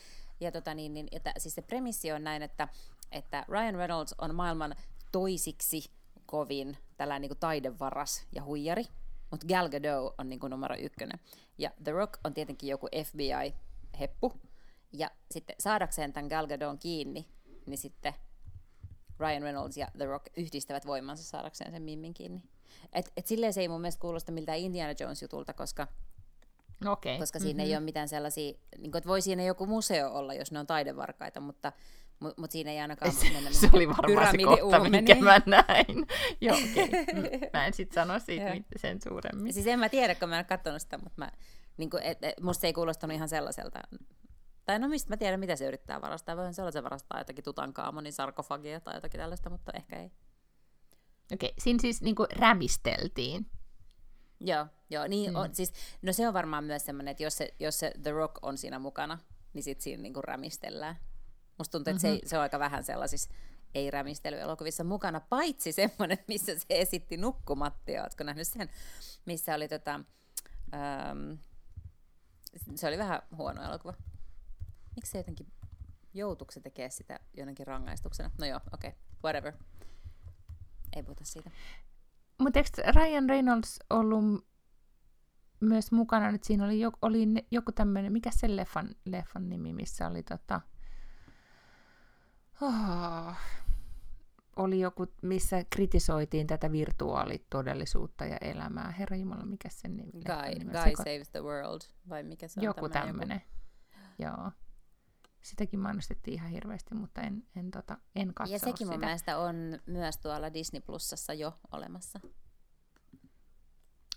[0.41, 2.69] Ja tota, niin, niin, että, siis se premissi on näin, että,
[3.13, 4.75] että Ryan Reynolds on maailman
[5.13, 5.91] toisiksi
[6.27, 8.85] kovin tällainen niinku taidevaras ja huijari,
[9.31, 11.21] mutta Gal Gadot on niinku numero ykkönen.
[11.59, 13.55] Ja The Rock on tietenkin joku FBI
[14.01, 14.33] heppu.
[14.93, 17.27] Ja sitten saadakseen tämän Gal Gadon kiinni,
[17.67, 18.15] niin sitten
[19.21, 22.43] Ryan Reynolds ja The Rock yhdistävät voimansa saadakseen sen Mimmin kiinni.
[22.93, 25.87] Et, et silleen se ei mun mielestä kuulosta miltään Indiana Jones-jutulta, koska,
[26.87, 27.19] okay.
[27.19, 27.71] koska siinä mm-hmm.
[27.71, 30.67] ei ole mitään sellaisia, niin kuin, että voi siinä joku museo olla, jos ne on
[30.67, 31.73] taidevarkaita, mutta
[32.21, 36.07] mutta mut siinä ei ainakaan se, mennä Se oli varmaan se kohta, minkä mä näin.
[36.41, 36.57] Joo.
[36.57, 37.39] Okay.
[37.53, 39.53] Mä en sit sano siitä sen suuremmin.
[39.53, 41.31] Siis en mä tiedä, kun mä en katsonut sitä, mutta mä,
[41.77, 43.81] niin kuin, et, et, musta se ei kuulostanut ihan sellaiselta.
[44.65, 46.37] Tai no mistä mä tiedän, mitä se yrittää varastaa.
[46.37, 50.11] Voihan sellaisen varastaa jotakin Tutankaamonin sarkofagia tai jotakin tällaista, mutta ehkä ei.
[51.33, 53.47] Okei, siinä siis niin kuin rämisteltiin.
[54.41, 55.37] Joo, joo niin mm.
[55.37, 55.73] on, siis,
[56.03, 58.79] no se on varmaan myös semmoinen, että jos se, jos se The Rock on siinä
[58.79, 59.19] mukana,
[59.53, 60.97] niin sitten siinä niinku rämistellään.
[61.59, 62.21] Musta tuntuu, että mm-hmm.
[62.23, 63.31] se, se on aika vähän sellaisissa
[63.75, 68.03] ei-rämistelyelokuvissa mukana, paitsi semmoinen, missä se esitti nukkumattia.
[68.03, 68.71] Oletko nähnyt sen?
[69.25, 70.01] Missä oli tota,
[70.75, 71.33] ähm,
[72.75, 73.95] se oli vähän huono elokuva.
[74.97, 75.53] Miksi se jotenkin
[76.15, 78.31] joutuiko se tekee sitä jonnekin rangaistuksena?
[78.39, 79.53] No joo, okei, okay, whatever.
[80.97, 81.51] Ei puhuta siitä.
[82.39, 84.47] Mutta eikö Ryan Reynolds ollut
[85.61, 90.09] myös mukana, että siinä oli, joku, oli joku tämmöinen, mikä se leffan, leffan nimi, missä
[90.09, 90.61] oli tota,
[92.63, 93.35] oh,
[94.57, 98.91] oli joku, missä kritisoitiin tätä virtuaalitodellisuutta ja elämää.
[98.91, 100.13] Herra Jumala, mikä sen nimi?
[100.13, 102.65] Guy, Guy Saves the World, vai mikä se on?
[102.65, 103.43] Joku tämmöinen.
[104.19, 104.53] Joo.
[105.47, 108.91] Sitäkin mainostettiin ihan hirveästi, mutta en, en, tota, en katso Ja sekin sitä.
[108.91, 109.55] mun mielestä on
[109.87, 112.21] myös tuolla Disney Plusassa jo olemassa.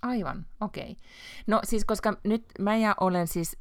[0.02, 0.92] Aivan, okei.
[0.92, 0.96] Okay.
[1.48, 3.58] No siis, koska nyt mä ja olen siis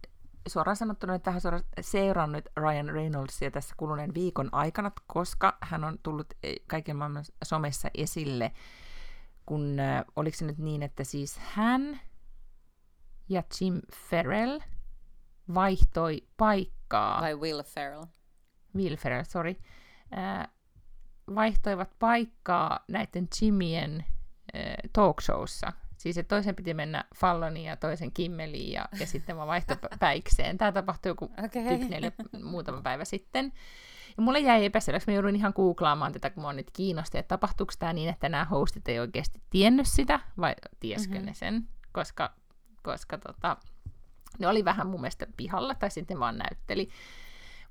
[0.49, 5.99] suoraan sanottuna että tähän suoraan seurannut Ryan Reynoldsia tässä kuluneen viikon aikana, koska hän on
[6.03, 8.53] tullut eh, kaiken maailman somessa esille,
[9.47, 12.01] kun äh, oliko se nyt niin, että siis hän
[13.29, 14.61] ja Jim Ferrell
[15.55, 16.78] vaihtoi paikkaa.
[17.21, 18.05] Vai Will Ferrell.
[18.77, 19.57] Will Ferrell, sorry.
[20.19, 20.49] Äh,
[21.35, 24.05] vaihtoivat paikkaa näiden Jimien
[24.55, 29.47] äh, talkshowssa Siis että toisen piti mennä Falloniin ja toisen Kimmeliin ja, ja sitten mä
[29.47, 30.59] vaihto päikseen.
[30.59, 32.43] Tämä tapahtui joku okay.
[32.43, 33.53] muutama päivä sitten.
[34.17, 37.73] Ja mulle jäi epäselväksi, mä joudun ihan googlaamaan tätä, kun mä nyt kiinnosti, että tapahtuuko
[37.79, 41.27] tämä niin, että nämä hostit ei oikeasti tiennyt sitä, vai tieskö mm-hmm.
[41.27, 42.35] ne sen, koska,
[42.83, 43.57] koska tota,
[44.39, 46.89] ne oli vähän mun mielestä pihalla, tai sitten vaan näytteli.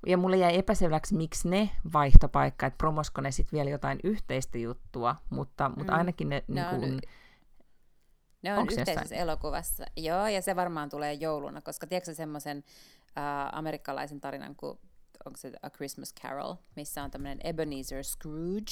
[0.07, 5.15] Ja mulle jäi epäselväksi, miksi ne vaihtopaikka, että promosko ne sitten vielä jotain yhteistä juttua,
[5.30, 5.97] mutta, mutta mm.
[5.97, 6.43] ainakin ne...
[6.47, 6.99] Niin kun,
[8.41, 9.22] ne on Onks yhteisessä jossain?
[9.22, 9.86] elokuvassa.
[9.95, 14.80] Joo, ja se varmaan tulee jouluna, koska tiedätkö semmoisen uh, amerikkalaisen tarinan kuin
[15.26, 18.72] onko se A Christmas Carol, missä on tämmöinen Ebenezer Scrooge,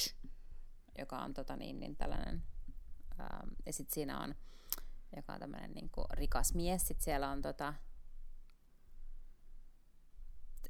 [0.98, 2.42] joka on tota niin, niin tällainen,
[3.20, 4.34] um, ja sitten siinä on,
[5.16, 7.74] joka on tämmöinen niin kuin rikas mies, sitten siellä on tota,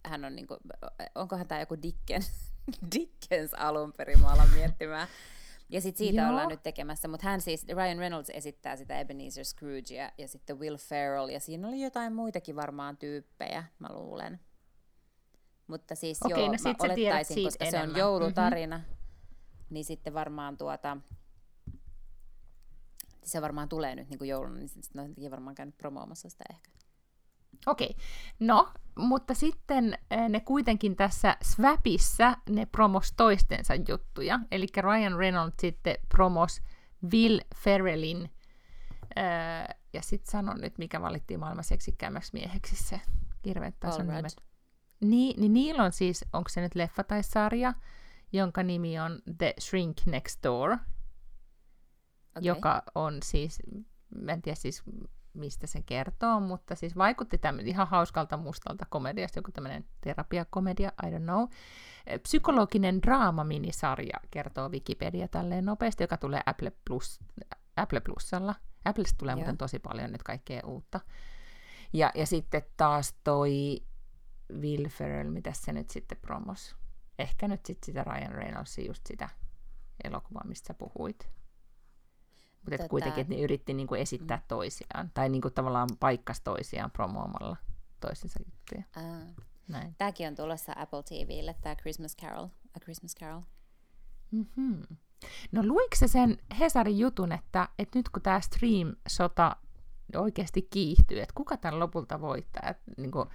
[0.05, 0.61] hän on niin kuin,
[1.15, 2.55] onkohan tämä joku Dickens,
[2.95, 5.09] Dickens alun perin, mä alan miettimään.
[5.69, 6.31] Ja sitten siitä Joo.
[6.31, 10.77] ollaan nyt tekemässä, mutta hän siis, Ryan Reynolds esittää sitä Ebenezer Scroogea ja sitten Will
[10.77, 14.41] Ferrell ja siinä oli jotain muitakin varmaan tyyppejä, mä luulen.
[15.67, 17.89] Mutta siis okay, joo, no mä olettaisin, koska enemmän.
[17.89, 19.67] se on joulutarina, mm-hmm.
[19.71, 20.97] niin sitten varmaan tuota,
[23.27, 26.71] se varmaan tulee nyt niin kuin jouluna, niin sitten on varmaan käynyt promoomassa sitä ehkä.
[27.67, 28.05] Okei, okay.
[28.41, 34.41] no, mutta sitten eh, ne kuitenkin tässä Swapissa ne promos toistensa juttuja.
[34.51, 36.63] Eli Ryan Reynolds sitten promos
[37.13, 38.31] Will Ferrellin,
[39.17, 43.01] eh, ja sitten sanon nyt, mikä valittiin maailman seksikkäämmäksi mieheksi se
[43.81, 44.37] tason nimet.
[45.01, 47.73] Niin, niin niillä on siis, onko se nyt leffa tai sarja,
[48.33, 50.77] jonka nimi on The Shrink Next Door,
[52.37, 52.43] okay.
[52.43, 53.63] joka on siis,
[54.15, 54.83] mä en tiedä siis
[55.37, 61.11] mistä se kertoo, mutta siis vaikutti tämmöinen ihan hauskalta mustalta komediasta, joku tämmöinen terapiakomedia, I
[61.11, 61.49] don't know.
[62.23, 67.21] Psykologinen draama-minisarja kertoo Wikipedia tälleen nopeasti, joka tulee Apple, Plus,
[67.77, 68.55] Apple Plusalla.
[68.85, 69.37] Applesta tulee Joo.
[69.37, 71.01] muuten tosi paljon nyt kaikkea uutta.
[71.93, 73.83] Ja, ja sitten taas toi
[74.53, 76.77] Will Ferrell, mitä se nyt sitten promos?
[77.19, 79.29] Ehkä nyt sitten sitä Ryan Reynoldsin just sitä
[80.05, 81.29] elokuvaa, mistä sä puhuit.
[82.67, 82.89] Mutta Tätä...
[82.89, 84.43] kuitenkin, että ne yritti niinku esittää mm.
[84.49, 87.57] toisiaan, tai niinku tavallaan paikkas toisiaan promoomalla
[88.01, 88.83] toisensa juttuja.
[88.97, 89.45] Ah.
[89.69, 89.95] Näin.
[89.99, 92.45] Tämäkin on tulossa Apple TVlle, tämä Christmas Carol.
[92.77, 93.41] A Christmas Carol.
[94.31, 94.83] Mm-hmm.
[95.53, 99.57] No luiko se sen Hesarin jutun, että, että nyt kun tämä stream-sota
[100.17, 102.71] oikeasti kiihtyy, että kuka tämän lopulta voittaa?
[102.71, 103.29] Että, niin kuin,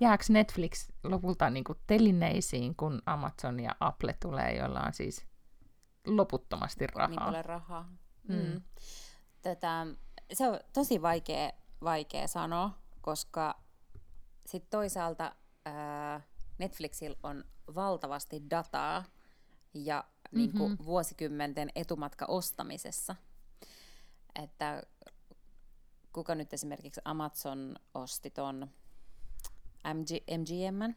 [0.00, 5.26] jääkö Netflix lopulta niin kuin, telineisiin, kun Amazon ja Apple tulee, joilla on siis
[6.06, 7.08] loputtomasti rahaa?
[7.08, 7.88] Niin paljon rahaa.
[8.28, 8.36] Mm.
[8.36, 8.62] mm.
[9.42, 9.86] Tätä,
[10.32, 11.52] se on tosi vaikea,
[11.84, 13.62] vaikea sanoa, koska
[14.46, 16.20] sitten toisaalta ää,
[16.58, 17.44] Netflixillä on
[17.74, 19.04] valtavasti dataa
[19.74, 20.38] ja mm-hmm.
[20.38, 23.16] niin kuin vuosikymmenten etumatka ostamisessa.
[24.34, 24.82] Että
[26.12, 28.70] kuka nyt esimerkiksi Amazon osti ton
[29.84, 30.94] MG, MGM,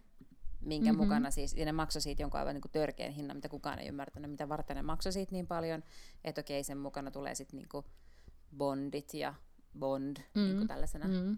[0.66, 1.04] minkä mm-hmm.
[1.04, 4.32] mukana siis, ja ne maksoi siitä jonkun aivan niin törkeän hinnan, mitä kukaan ei ymmärtänyt,
[4.32, 5.84] mitä varten ne maksoi siitä niin paljon,
[6.24, 7.84] että okei, sen mukana tulee sitten niin
[8.58, 9.34] bondit ja
[9.80, 10.58] bond mm-hmm.
[10.58, 11.38] niin tällaisena mm-hmm.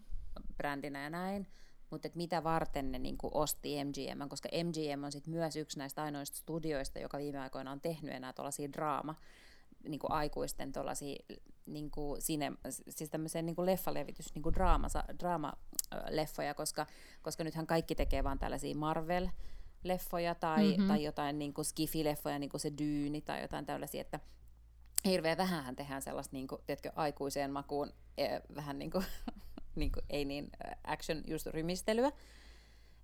[0.57, 1.47] brändinä ja näin,
[1.89, 6.37] mutta mitä varten ne niin osti MGM, koska MGM on sitten myös yksi näistä ainoista
[6.37, 9.15] studioista, joka viime aikoina on tehnyt enää tuollaisia draama,
[9.89, 11.15] niin aikuisten tuollaisia
[11.65, 14.87] niin kuin sine, siis tämmöiseen niin kuin leffalevitys, niin kuin draama,
[15.19, 16.87] draama-leffoja, koska,
[17.21, 19.27] koska nythän kaikki tekee vaan tällaisia Marvel,
[19.83, 20.87] leffoja tai, mm-hmm.
[20.87, 24.19] tai jotain niin kuin skifi-leffoja, niin kuin se Dyyni tai jotain tällaisia, että
[25.05, 29.05] hirveän vähän tehdään sellaista niin kuin, tiedätkö, aikuiseen makuun eh, vähän niin kuin,
[29.75, 30.49] niin kuin, ei niin
[30.83, 32.11] action just rymistelyä.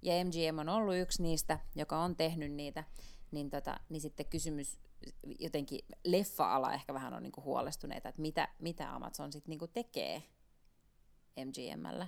[0.01, 2.84] Ja MGM on ollut yksi niistä, joka on tehnyt niitä,
[3.32, 4.80] niin, tota, niin sitten kysymys
[5.39, 10.24] jotenkin leffa-ala ehkä vähän on niinku huolestuneita, että mitä, mitä Amazon sitten niinku tekee
[11.45, 12.08] MGMllä.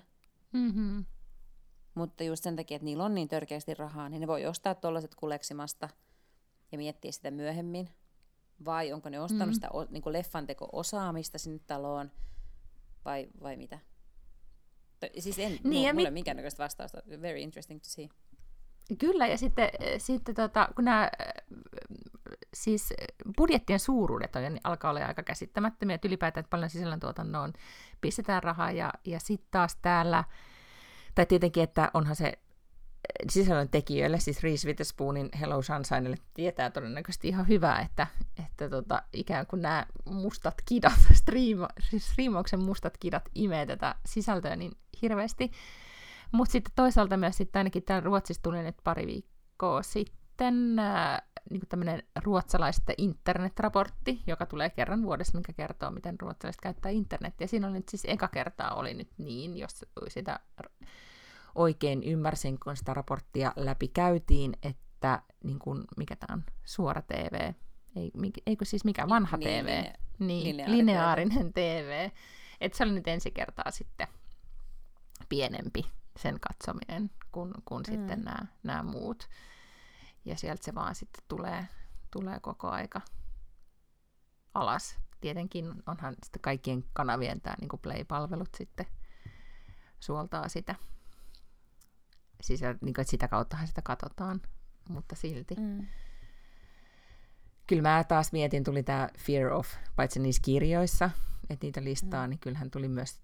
[0.54, 1.06] Mm-hmm.
[1.96, 5.16] Mutta just sen takia, että niillä on niin törkeästi rahaa, niin ne voi ostaa tuollaiset
[5.16, 5.90] kuleksimasta
[6.72, 7.90] ja miettiä sitä myöhemmin.
[8.66, 9.54] Vai onko ne ostanut mm.
[9.54, 12.12] sitä niin leffan teko-osaamista sinne taloon,
[13.06, 13.80] vai, vai mitä?
[15.20, 17.02] Siis en, niin, mulla, mulla mi- minkäännäköistä vastausta.
[17.22, 18.10] Very interesting to see.
[18.98, 21.12] Kyllä, ja sitten, sitten tota, kun nämä
[22.54, 22.94] siis
[23.38, 27.54] budjettien suuruudet on, niin alkaa olla aika käsittämättömiä, että ylipäätään, että paljon sisällöntuotannoon
[28.02, 30.24] pistetään rahaa, ja, ja sitten taas täällä,
[31.16, 32.34] tai tietenkin, että onhan se
[33.30, 38.08] sisällön tekijöille, siis Reese Witherspoonin Hello Sunshinelle tietää todennäköisesti ihan hyvää, että,
[38.46, 44.56] että tota, ikään kuin nämä mustat kidat, striima, siis striimauksen mustat kidat imee tätä sisältöä
[44.56, 45.52] niin hirveästi.
[46.32, 51.62] Mutta sitten toisaalta myös sitten ainakin täällä Ruotsissa tuli nyt pari viikkoa sitten äh, niin
[51.70, 57.48] tämmöinen ruotsalaisten internetraportti, joka tulee kerran vuodessa, mikä kertoo, miten ruotsalaiset käyttää internetiä.
[57.48, 60.40] Siinä oli nyt siis eka kertaa oli nyt niin, jos sitä
[61.56, 67.54] oikein ymmärsin, kun sitä raporttia läpi käytiin, että niin kuin, mikä tämä on, suora TV,
[67.96, 68.12] ei,
[68.46, 72.10] eikö siis mikä vanha niin, TV, linea- niin, lineaari lineaarinen TV.
[72.10, 72.10] TV.
[72.62, 74.08] Että se oli nyt ensi kertaa sitten
[75.30, 75.86] pienempi
[76.18, 77.92] sen katsominen kuin, kuin mm.
[77.92, 79.30] sitten nämä, nämä muut.
[80.26, 81.68] Ja sieltä se vaan sitten tulee,
[82.12, 83.02] tulee koko aika
[84.54, 84.98] alas.
[85.22, 88.86] Tietenkin onhan sitten kaikkien kanavien tämä niin Play-palvelut sitten
[90.00, 90.76] suoltaa sitä
[92.44, 94.42] siis niin kuin, että sitä kauttahan sitä katsotaan,
[94.90, 95.56] mutta silti.
[95.60, 95.88] Mm.
[97.68, 101.10] Kyllä mä taas mietin, tuli tämä Fear of, paitsi niissä kirjoissa,
[101.50, 102.30] että niitä listaa, mm.
[102.30, 103.22] niin kyllähän tuli myös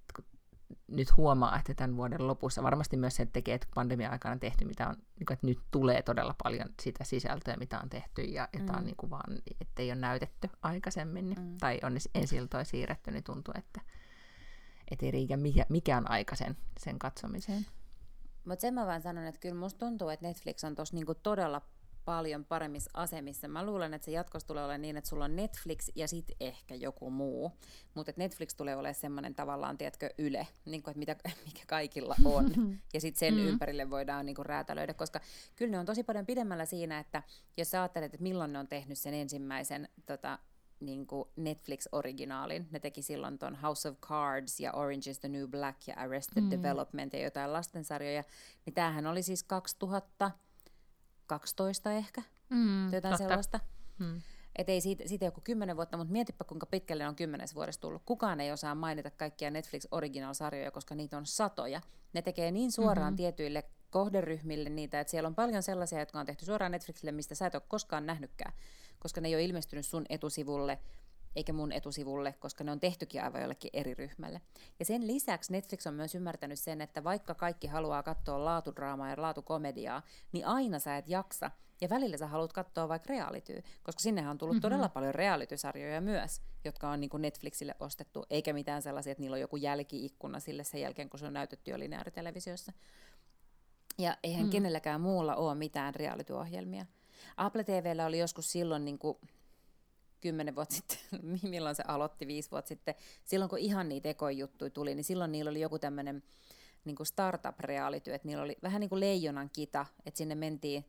[0.87, 4.87] nyt huomaa, että tämän vuoden lopussa varmasti myös se tekee, että pandemia-aikana on tehty, mitä
[4.87, 8.69] on, niin että nyt tulee todella paljon sitä sisältöä, mitä on tehty, ja, ja mm.
[8.77, 11.57] on niin kuin vaan, ettei ole näytetty aikaisemmin, niin, mm.
[11.57, 13.81] tai on ensi iltoja siirretty, niin tuntuu, että
[14.91, 17.65] et ei riitä mikä, mikä on aika sen, sen katsomiseen.
[18.45, 21.61] Mutta sen mä vaan sanon, että kyllä musta tuntuu, että Netflix on tuossa niinku todella
[22.09, 23.47] paljon paremmissa asemissa.
[23.47, 26.75] Mä luulen, että se jatkossa tulee olemaan niin, että sulla on Netflix ja sitten ehkä
[26.75, 27.51] joku muu.
[27.93, 31.15] Mutta Netflix tulee olemaan semmoinen tavallaan, tiedätkö, yle, niin kuin, että mitä,
[31.47, 32.51] mikä kaikilla on.
[32.93, 33.47] ja sitten sen mm.
[33.47, 35.19] ympärille voidaan niin kuin räätälöidä, koska
[35.55, 37.23] kyllä ne on tosi paljon pidemmällä siinä, että
[37.57, 40.39] jos sä ajattelet, että milloin ne on tehnyt sen ensimmäisen tota,
[40.79, 42.67] niin kuin Netflix-originaalin.
[42.71, 46.43] Ne teki silloin ton House of Cards ja Orange is the New Black ja Arrested
[46.43, 46.51] mm.
[46.51, 48.23] Development ja jotain lastensarjoja.
[48.65, 49.43] Niin tämähän oli siis
[51.29, 53.17] 2012 ehkä, mm, jotain totta.
[53.17, 53.59] sellaista.
[53.99, 54.21] Mm.
[54.55, 58.01] Et ei siitä, siitä joku kymmenen vuotta, mutta mietipä kuinka pitkälle on kymmenes vuodessa tullut.
[58.05, 61.81] Kukaan ei osaa mainita kaikkia Netflix original-sarjoja, koska niitä on satoja.
[62.13, 63.17] Ne tekee niin suoraan mm-hmm.
[63.17, 67.47] tietyille kohderyhmille niitä, että siellä on paljon sellaisia, jotka on tehty suoraan Netflixille, mistä sä
[67.47, 68.53] et ole koskaan nähnytkään
[68.99, 70.79] koska ne ei ole ilmestynyt sun etusivulle
[71.35, 74.41] eikä mun etusivulle, koska ne on tehtykin aivan jollekin eri ryhmälle.
[74.79, 79.21] Ja sen lisäksi Netflix on myös ymmärtänyt sen, että vaikka kaikki haluaa katsoa laatudraamaa ja
[79.21, 80.01] laatukomediaa,
[80.31, 81.51] niin aina sä et jaksa.
[81.81, 84.61] Ja välillä sä haluat katsoa vaikka reality, koska sinnehän on tullut mm-hmm.
[84.61, 89.35] todella paljon reality-sarjoja myös, jotka on niin kuin Netflixille ostettu, eikä mitään sellaisia, että niillä
[89.35, 92.73] on joku jälkiikkuna sille sen jälkeen, kun se on näytetty jo lineaaritelevisiossa.
[93.97, 94.49] Ja eihän mm.
[94.49, 96.85] kenelläkään muulla ole mitään reality-ohjelmia.
[97.37, 99.17] Apple TVllä oli joskus silloin niin kuin
[100.21, 100.97] kymmenen vuotta sitten,
[101.49, 102.95] milloin se aloitti, viisi vuotta sitten,
[103.25, 106.23] silloin kun ihan niitä ekojuttuja tuli, niin silloin niillä oli joku tämmöinen
[106.85, 110.85] niin startup-reality, että niillä oli vähän niin kuin leijonan kita, että sinne mentiin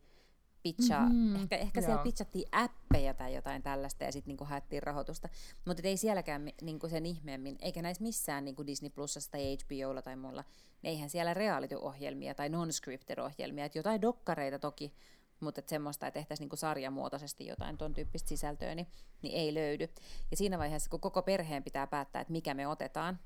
[0.63, 5.29] pitchaa, mm-hmm, ehkä, ehkä siellä pitchattiin appeja tai jotain tällaista ja sitten niinku haettiin rahoitusta,
[5.67, 10.17] mutta ei sielläkään niinku sen ihmeemmin, eikä näissä missään niinku Disney Plusassa tai HBOlla tai
[10.17, 10.45] mulla,
[10.85, 14.95] eihän siellä reality-ohjelmia tai non-scripted-ohjelmia, että jotain dokkareita toki
[15.41, 18.87] mutta että semmoista, että tehtäisiin niinku sarjamuotoisesti jotain tuon tyyppistä sisältöä, niin,
[19.23, 19.89] niin ei löydy.
[20.31, 23.19] Ja siinä vaiheessa, kun koko perheen pitää päättää, että mikä me otetaan,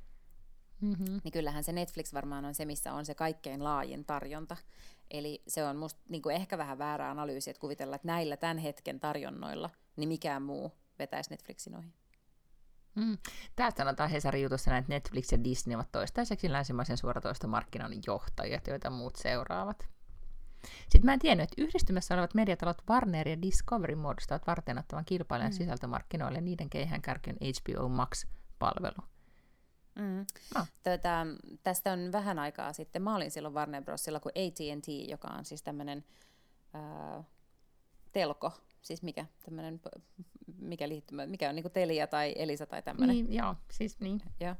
[0.80, 1.20] mm-hmm.
[1.24, 4.56] niin kyllähän se Netflix varmaan on se, missä on se kaikkein laajin tarjonta.
[5.10, 8.58] Eli se on musta niin kuin ehkä vähän väärä analyysi, että kuvitella, että näillä tämän
[8.58, 11.92] hetken tarjonnoilla, niin mikään muu vetäisi Netflixin ohi.
[12.94, 13.18] Mm.
[13.56, 19.16] Täältä sanotaan Hesarin jutussa, että Netflix ja Disney ovat toistaiseksi länsimaisen suoratoistomarkkinan johtajat, joita muut
[19.16, 19.93] seuraavat.
[20.88, 25.56] Sitten mä en tiennyt, että yhdistymässä olevat mediatalot Warner ja Discovery muodostavat varteenottavan kilpailijan mm.
[25.56, 28.26] sisältömarkkinoille niiden keihään kärkeen HBO Max
[28.58, 29.08] palvelu.
[29.94, 30.26] Mm.
[30.54, 30.68] Ah.
[30.82, 31.26] Tätä,
[31.62, 33.02] tästä on vähän aikaa sitten.
[33.02, 36.04] Mä olin silloin Warner Brosilla, kun AT&T, joka on siis tämmöinen
[36.74, 37.24] äh,
[38.12, 38.52] telko,
[38.82, 39.80] siis mikä, tämmönen,
[40.58, 43.16] mikä, liittymä, mikä on niinku Telia tai Elisa tai tämmöinen.
[43.16, 44.22] Niin, joo, siis niin.
[44.40, 44.54] Joo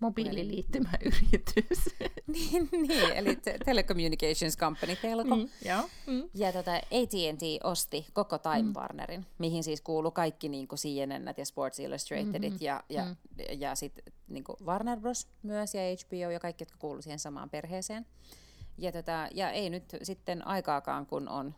[0.00, 1.94] mobiililiittymäyritys.
[2.34, 5.36] niin, niin, eli Telecommunications Company, Telko.
[5.36, 5.88] Niin, joo.
[6.06, 6.28] Mm.
[6.34, 8.74] Ja tota, AT&T osti koko Time mm.
[8.74, 12.66] Warnerin, mihin siis kuuluu kaikki niin kuin CNN ja Sports Illustratedit mm-hmm.
[12.66, 13.16] ja, ja, mm.
[13.58, 15.28] ja sitten niin Warner Bros.
[15.42, 18.06] myös ja HBO ja kaikki, jotka kuuluu siihen samaan perheeseen.
[18.78, 21.54] Ja, tota, ja ei nyt sitten aikaakaan, kun on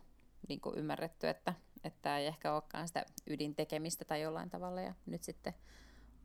[0.49, 4.81] niin kuin ymmärretty, että, että ei ehkä olekaan sitä ydintekemistä tai jollain tavalla.
[4.81, 5.53] Ja nyt sitten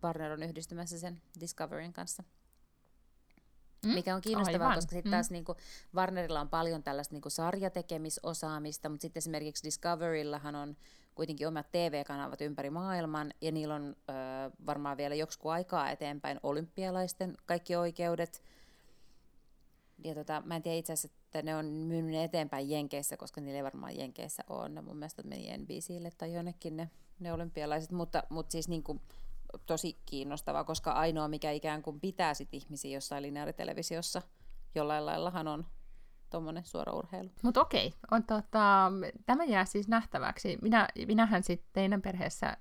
[0.03, 2.22] Warner on yhdistymässä sen Discoveryn kanssa.
[3.86, 3.94] Mm?
[3.94, 4.78] Mikä on kiinnostavaa, Aivan.
[4.78, 5.14] koska sitten mm.
[5.14, 5.57] taas niinku
[5.94, 10.76] Warnerilla on paljon tällaista niinku sarjatekemisosaamista, mutta sitten esimerkiksi Discoverillahan on
[11.14, 14.12] kuitenkin omat TV-kanavat ympäri maailman, ja niillä on ö,
[14.66, 18.42] varmaan vielä joksikin aikaa eteenpäin olympialaisten kaikki oikeudet.
[20.05, 23.57] Ja tota, mä en tiedä itse asiassa, että ne on myynyt eteenpäin Jenkeissä, koska niillä
[23.57, 24.68] ei varmaan Jenkeissä ole.
[24.68, 26.90] Ne mun mielestä meni NBCille tai jonnekin ne,
[27.20, 29.01] ne olympialaiset, mutta, mutta siis niin kuin,
[29.66, 34.22] tosi kiinnostavaa, koska ainoa mikä ikään kuin pitää sit ihmisiä jossain lineaaritelevisiossa
[34.76, 35.66] jollain laillahan on
[36.30, 37.30] tuommoinen suora urheilu.
[37.42, 38.92] Mutta okei, on, tota,
[39.26, 40.59] tämä jää siis nähtäväksi.
[40.62, 42.57] Minä, minähän sitten teidän perheessä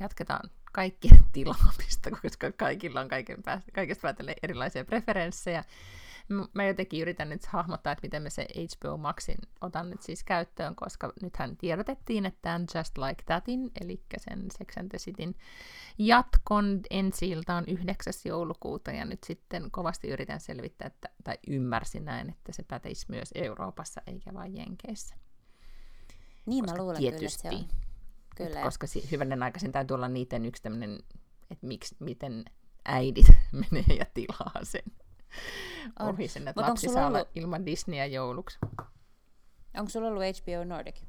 [0.00, 5.64] jatketaan kaikkien tilaamista, koska kaikilla on kaiken päästä, kaikesta päätellen erilaisia preferenssejä
[6.54, 10.76] mä jotenkin yritän nyt hahmottaa, että miten me se HBO Maxin otan nyt siis käyttöön,
[10.76, 15.34] koska nythän tiedotettiin, että Just Like Thatin, eli sen Sex and the Cityn
[15.98, 18.12] jatkon ensi on 9.
[18.24, 23.30] joulukuuta, ja nyt sitten kovasti yritän selvittää, että, tai ymmärsin näin, että se päteisi myös
[23.34, 25.14] Euroopassa, eikä vain Jenkeissä.
[26.46, 27.74] Niin koska mä luulen tietysti, kyllä, että
[28.36, 28.48] se on.
[28.48, 28.62] Kyllä.
[28.62, 30.98] Koska hyvänen aikaisin täytyy olla niiden yksi tämmöinen,
[31.50, 32.44] että miksi, miten
[32.84, 33.26] äidit
[33.70, 34.82] menee ja tilaa sen
[36.00, 37.28] ohi sen, että lapsi saa ollut...
[37.34, 38.58] ilman Disneyä jouluksi.
[39.76, 41.02] Onko sulla ollut HBO Nordic?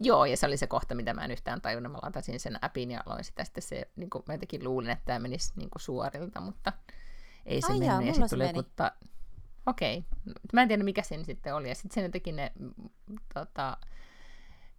[0.00, 1.92] Joo, ja se oli se kohta, mitä mä en yhtään tajunnut.
[1.92, 5.04] Mä latasin sen appin ja aloin sitä sitten se, niin kuin, mä jotenkin luulin, että
[5.04, 6.72] tämä menisi niin kuin suorilta, mutta
[7.46, 7.88] ei se Ai mennyt.
[7.88, 8.92] Jaa, ja sitten tuli kutta...
[9.66, 10.34] Okei, okay.
[10.52, 11.68] mä en tiedä mikä sen sitten oli.
[11.68, 12.52] Ja sitten sen jotenkin ne,
[13.34, 13.76] tota,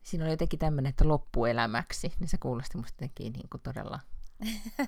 [0.04, 4.00] siinä oli jotenkin tämmöinen, että loppuelämäksi, niin se kuulosti musta jotenkin niin kuin todella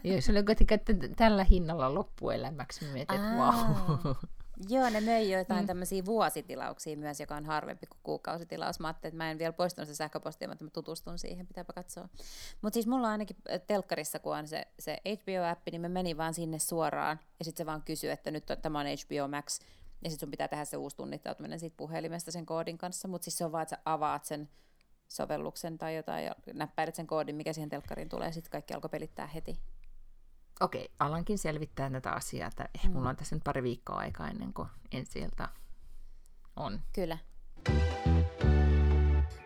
[0.04, 2.86] Joo, se oli kuitenkin, että tällä hinnalla loppuelämäksi.
[2.86, 4.16] Mä mietin, että wow.
[4.70, 5.68] Joo, ne möi joitain mm.
[5.68, 8.80] tämmöisiä vuositilauksia myös, joka on harvempi kuin kuukausitilaus.
[8.80, 12.10] Mä ajattelin, että mä en vielä poistanut sitä sähköpostia, mutta mä tutustun siihen, pitääpä katsoa.
[12.62, 13.36] Mutta siis mulla on ainakin
[13.68, 17.66] telkkarissa, kun on se, se HBO-appi, niin mä menin vaan sinne suoraan, ja sitten se
[17.66, 19.60] vaan kysyy, että nyt on, tämä on HBO Max,
[20.04, 23.38] ja sitten sun pitää tehdä se uusi tunnittautuminen siitä puhelimesta sen koodin kanssa, mutta siis
[23.38, 24.50] se on vaan, että sä avaat sen
[25.10, 28.90] sovelluksen tai jotain ja näppäilet sen koodin, mikä siihen telkkariin tulee, ja sitten kaikki alkoi
[28.90, 29.60] pelittää heti.
[30.60, 32.92] Okei, alankin selvittää tätä asiaa, että mm.
[32.92, 35.28] mulla on tässä nyt pari viikkoa aikaa ennen kuin ensi
[36.56, 36.80] on.
[36.94, 37.18] Kyllä.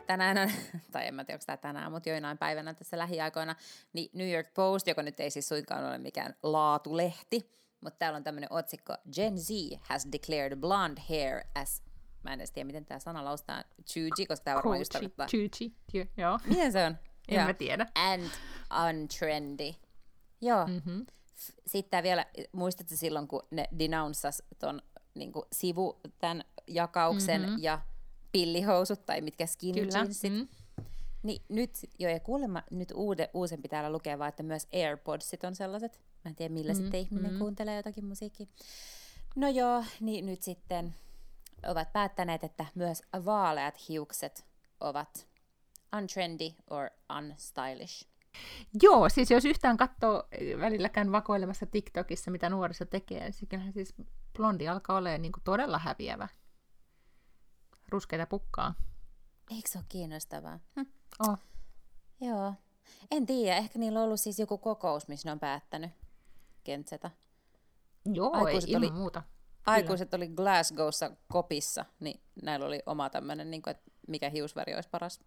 [0.07, 0.51] Tänään on,
[0.91, 3.55] tai en mä tiedä, onko tämä tänään, mutta joinain päivänä tässä lähiaikoina,
[3.93, 8.23] niin New York Post, joka nyt ei siis suinkaan ole mikään laatulehti, mutta täällä on
[8.23, 9.49] tämmöinen otsikko, Gen Z
[9.81, 11.82] has declared blonde hair as
[12.23, 15.27] mä en edes tiedä, miten tämä sana laustaa, chuji, koska tämä varmaan just tarkoittaa.
[15.27, 16.39] Chuji, joo.
[16.45, 16.97] Miten se on?
[17.29, 17.45] En joo.
[17.45, 17.87] mä tiedä.
[17.95, 18.29] And
[18.89, 19.73] untrendy.
[20.41, 20.67] Joo.
[20.67, 21.05] Mm-hmm.
[21.67, 24.81] Sitten vielä, muistatko silloin, kun ne denouncas ton
[25.15, 27.57] niin sivu, tämän jakauksen mm-hmm.
[27.61, 27.81] ja
[28.31, 29.97] pillihousut tai mitkä skinny Kyllä.
[29.97, 30.33] jeansit.
[30.33, 30.47] Mm.
[31.23, 35.55] Niin nyt, jo ja kuulemma nyt uude, uusempi täällä lukee vaan, että myös AirPodsit on
[35.55, 35.99] sellaiset.
[36.25, 37.39] Mä en tiedä, millä mm, sitten ihminen mm.
[37.39, 38.47] kuuntelee jotakin musiikkia.
[39.35, 40.95] No joo, niin nyt sitten
[41.67, 44.45] ovat päättäneet, että myös vaaleat hiukset
[44.79, 45.27] ovat
[45.97, 48.07] untrendy or unstylish.
[48.81, 50.23] Joo, siis jos yhtään katsoo
[50.59, 53.95] välilläkään vakoilemassa TikTokissa, mitä nuoriso tekee, niin siis
[54.37, 56.27] blondi alkaa olla niin kuin todella häviävä.
[57.89, 58.75] Ruskeita pukkaa.
[59.51, 60.59] Eikö se ole kiinnostavaa?
[60.75, 60.85] Hm.
[61.19, 61.37] Oh.
[62.21, 62.53] Joo.
[63.11, 65.91] En tiedä, ehkä niillä on ollut siis joku kokous, missä ne on päättänyt
[66.63, 67.11] kentsetä.
[68.05, 69.23] Joo, Aikuiset ei ilman oli, muuta
[69.65, 74.89] aikuiset oli Glasgowssa kopissa, niin näillä oli oma tämmöinen, niin kuin, että mikä hiusväri olisi
[74.89, 75.19] paras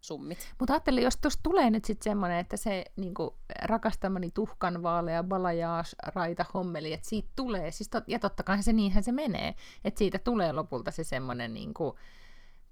[0.00, 0.54] summit.
[0.58, 3.30] Mutta ajattelin, jos tuossa tulee nyt sitten semmoinen, että se niin kuin,
[3.62, 8.72] rakastamani tuhkan vaalea balajaas raita hommeli, että siitä tulee, siis tot, ja totta kai se
[8.72, 11.92] niinhän se menee, että siitä tulee lopulta se semmoinen, niin kuin,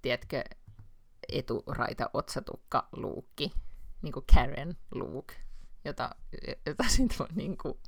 [0.03, 0.45] tiedätkö,
[1.33, 3.53] eturaita otsatukka luukki,
[4.03, 5.33] niin kuin Karen look,
[5.85, 6.11] jota,
[6.67, 7.79] jota sitten niin kuin,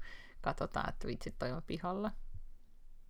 [0.40, 2.10] katsotaan, että vitsit toi on pihalla.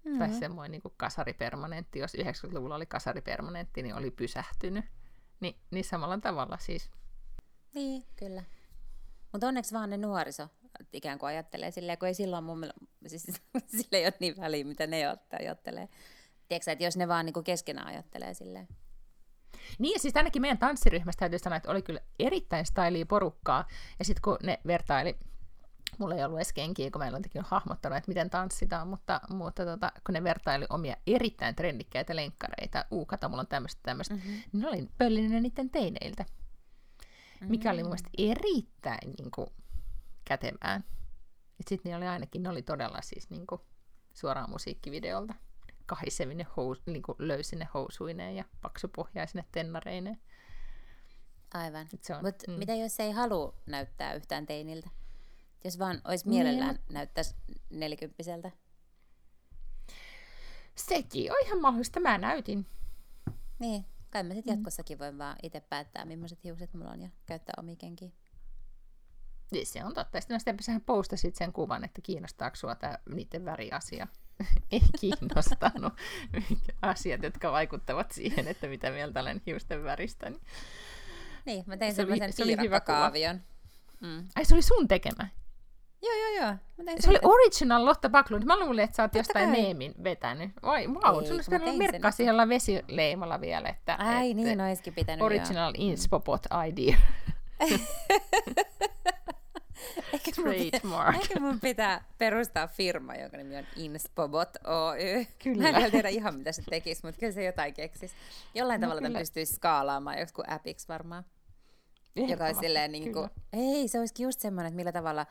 [0.08, 0.18] Mm.
[0.18, 4.84] Tai semmoinen niin kasaripermanentti, jos 90-luvulla oli kasaripermanentti, niin oli pysähtynyt.
[5.40, 6.90] Ni, niin samalla tavalla siis.
[7.74, 8.44] Niin, kyllä.
[9.32, 10.48] Mutta onneksi vaan ne nuoriso
[10.92, 13.42] ikään kuin ajattelee silleen, kun ei silloin mun mielestä, siis
[13.76, 15.02] sille ei ole niin väliä, mitä ne
[15.40, 15.88] ajattelee.
[16.48, 18.68] Tiedätkö että jos ne vaan niin keskenään ajattelee silleen.
[19.78, 23.68] Niin, siis ainakin meidän tanssiryhmästä täytyy sanoa, että oli kyllä erittäin styliä porukkaa.
[23.98, 25.16] Ja sitten kun ne vertaili,
[25.98, 29.64] mulla ei ollut edes kenkiä, kun meillä on tekin hahmottanut, että miten tanssitaan, mutta, mutta
[29.64, 34.30] tota, kun ne vertaili omia erittäin trendikkäitä lenkkareita, uu, kato, mulla on tämmöistä, tämmöistä, mm-hmm.
[34.30, 36.24] niin ne oli pöllinen niiden teineiltä.
[37.40, 39.46] Mikä oli mun mielestä erittäin niin kuin,
[40.24, 40.80] kätevää.
[41.66, 43.60] Sitten ne oli ainakin, ne oli todella siis niin kuin,
[44.14, 45.34] suoraan musiikkivideolta
[45.88, 50.18] kahisevine hous, niin kuin löysine housuineen ja paksupohjaisine tennareineen.
[51.54, 51.86] Aivan.
[52.22, 52.58] Mutta mm.
[52.58, 54.90] mitä jos ei halua näyttää yhtään teiniltä?
[55.64, 57.34] Jos vaan olisi mielellään niin, näyttäisi
[57.70, 58.50] nelikymppiseltä.
[60.74, 62.00] Sekin on ihan mahdollista.
[62.00, 62.66] Mä näytin.
[63.58, 64.58] Niin, kai mä sitten mm.
[64.58, 68.10] jatkossakin voin vaan itse päättää, millaiset hiukset mulla on ja käyttää omia kenkiä.
[69.50, 70.20] Niin se on totta.
[70.20, 74.06] Sitten no, sähän postasit sen kuvan, että kiinnostaako sua tämä niiden väriasia.
[74.72, 75.92] Ei kiinnostanut
[76.82, 80.30] asiat, jotka vaikuttavat siihen, että mitä mieltä olen hiusten väristä.
[80.30, 80.40] Niin,
[81.44, 83.40] niin mä tein se sellaisen se piirakkakaavion.
[84.00, 84.28] Mm.
[84.36, 85.28] Ai se oli sun tekemä?
[86.02, 86.54] Joo, joo, joo.
[86.84, 88.44] Mä se oli original Lotta Backlund.
[88.44, 89.60] Mä luulin, että sä oot jostain kai.
[89.60, 90.50] meemin vetänyt.
[90.62, 93.94] Vai, wow, sulla olisi pitänyt merkkaa siellä vesileimalla vielä, että...
[93.94, 95.90] Ai et, niin, olisikin pitänyt, Original joo.
[95.90, 96.96] Inspopot idea.
[100.12, 105.26] Ehkä mun, pitää, ehkä mun pitää perustaa firma, jonka nimi on Inspobot Oy.
[105.42, 105.62] Kyllä.
[105.62, 108.14] Mä en vielä tiedä ihan, mitä se tekisi, mutta kyllä se jotain keksisi.
[108.54, 111.24] Jollain no, tavalla tämän pystyisi skaalaamaan, joku appiksi varmaan.
[112.16, 115.26] Joka olisi silleen niin kuin, ei, se olisikin just semmoinen, että millä tavalla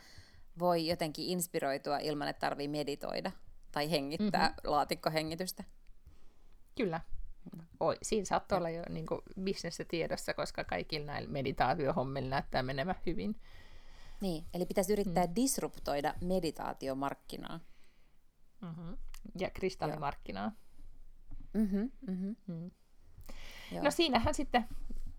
[0.59, 3.31] voi jotenkin inspiroitua ilman, että tarvii meditoida
[3.71, 4.71] tai hengittää mm-hmm.
[4.71, 5.63] laatikkohengitystä.
[6.75, 7.01] Kyllä.
[7.79, 9.05] Oi, siinä saattaa olla jo niin
[9.43, 13.41] bisnestä tiedossa, koska kaikilla näillä meditaatiohommilla näyttää menemään hyvin.
[14.21, 15.35] Niin, eli pitäisi yrittää mm.
[15.35, 17.59] disruptoida meditaatiomarkkinaa.
[18.61, 18.97] Mm-hmm.
[19.39, 20.51] Ja kristallimarkkinaa.
[21.53, 22.35] Mm-hmm, mm-hmm.
[22.47, 22.71] Mm.
[23.81, 24.65] No siinähän sitten,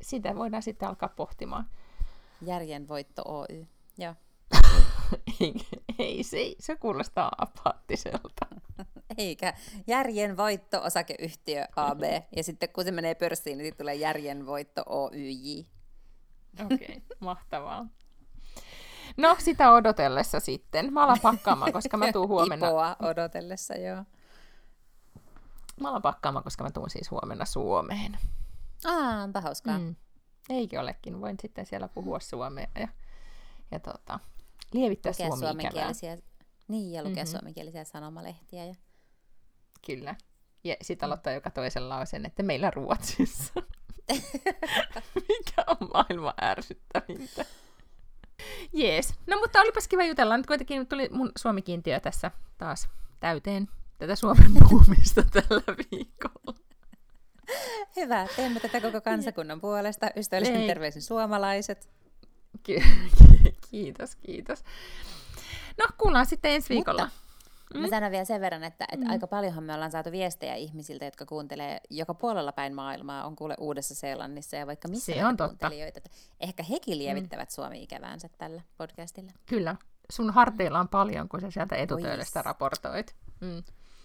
[0.02, 1.70] sitä voidaan sitten alkaa pohtimaan.
[2.42, 3.66] Järjen voitto Oy.
[3.98, 4.14] Joo.
[5.98, 8.46] ei, se, se kuulostaa apaattiselta.
[9.18, 9.54] Eikä.
[9.86, 12.02] Järjen voitto osakeyhtiö AB.
[12.36, 15.64] Ja sitten kun se menee pörssiin, niin tulee järjen voitto OYJ.
[16.64, 17.86] Okei, okay, mahtavaa.
[19.16, 20.92] No, sitä odotellessa sitten.
[20.92, 22.66] Mä alan pakkaamaan, koska mä tuun huomenna...
[22.68, 24.04] Ipoa odotellessa, joo.
[25.80, 28.18] Mä alan pakkaamaan, koska mä tuun siis huomenna Suomeen.
[28.84, 29.78] Aa, onpa hauskaa.
[29.78, 29.94] Mm.
[30.50, 31.20] Eikö olekin?
[31.20, 32.88] Voin sitten siellä puhua suomea ja,
[33.70, 34.20] ja tota,
[34.72, 36.18] lievittää lukea suomenkielisiä,
[36.68, 37.38] Niin, ja lukea mm-hmm.
[37.38, 38.64] suomenkielisiä sanomalehtiä.
[38.64, 38.74] Ja...
[39.86, 40.14] Kyllä.
[40.64, 43.52] Ja sitten aloittaa joka toisen lausen, että meillä Ruotsissa.
[45.28, 47.44] Mikä on maailman ärsyttävintä.
[48.72, 49.14] Jees.
[49.26, 50.36] No mutta olipas kiva jutella.
[50.36, 52.88] Nyt kuitenkin tuli mun suomikiintiö tässä taas
[53.20, 56.58] täyteen tätä Suomen puhumista tällä viikolla.
[57.96, 58.26] Hyvä.
[58.36, 60.10] Teemme tätä koko kansakunnan puolesta.
[60.16, 61.88] Ystävällisen terveisin suomalaiset.
[63.70, 64.64] Kiitos, kiitos.
[65.78, 67.02] No, kuullaan sitten ensi viikolla.
[67.02, 67.28] Mutta
[67.74, 67.80] Mm.
[67.80, 69.12] Mä sanon vielä sen verran, että, että mm.
[69.12, 73.54] aika paljonhan me ollaan saatu viestejä ihmisiltä, jotka kuuntelee joka puolella päin maailmaa, on kuule
[73.58, 75.70] Uudessa-Seelannissa ja vaikka missä Se on totta.
[76.40, 76.98] Ehkä hekin mm.
[76.98, 77.52] lievittävät mm.
[77.52, 79.32] Suomi-ikäväänsä tällä podcastilla.
[79.46, 79.76] Kyllä.
[80.10, 83.14] Sun harteilla on paljon, kun sä sieltä etutööllestä raportoit.
[83.40, 83.62] Mm.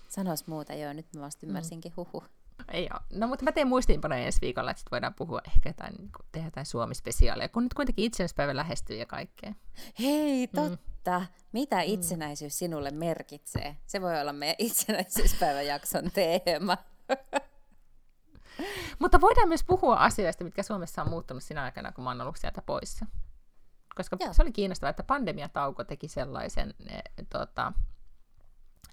[0.09, 1.49] Sanois muuta, joo, nyt mä vasta mm.
[1.49, 1.95] ymmärsinkin, mm.
[1.95, 2.23] huhu.
[2.71, 3.01] Ei ole.
[3.13, 6.47] No mutta mä teen muistiinpanoja ensi viikolla, että sit voidaan puhua ehkä jotain, niin tehdä
[6.47, 9.53] jotain Suomi-spesiaalia, kun nyt kuitenkin itsenäispäivä lähestyy ja kaikkea.
[9.99, 10.51] Hei, mm.
[10.55, 11.19] totta.
[11.19, 11.27] Mm.
[11.51, 13.77] Mitä itsenäisyys sinulle merkitsee?
[13.85, 16.11] Se voi olla meidän itsenäisyyspäiväjakson
[16.43, 16.77] teema.
[18.99, 22.37] mutta voidaan myös puhua asioista, mitkä Suomessa on muuttunut sinä aikana, kun mä oon ollut
[22.37, 23.05] sieltä poissa.
[23.95, 24.33] Koska Joo.
[24.33, 27.73] se oli kiinnostavaa, että pandemiatauko teki sellaisen, ne, tota,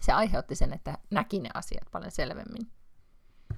[0.01, 2.80] se aiheutti sen, että näki ne asiat paljon selvemmin.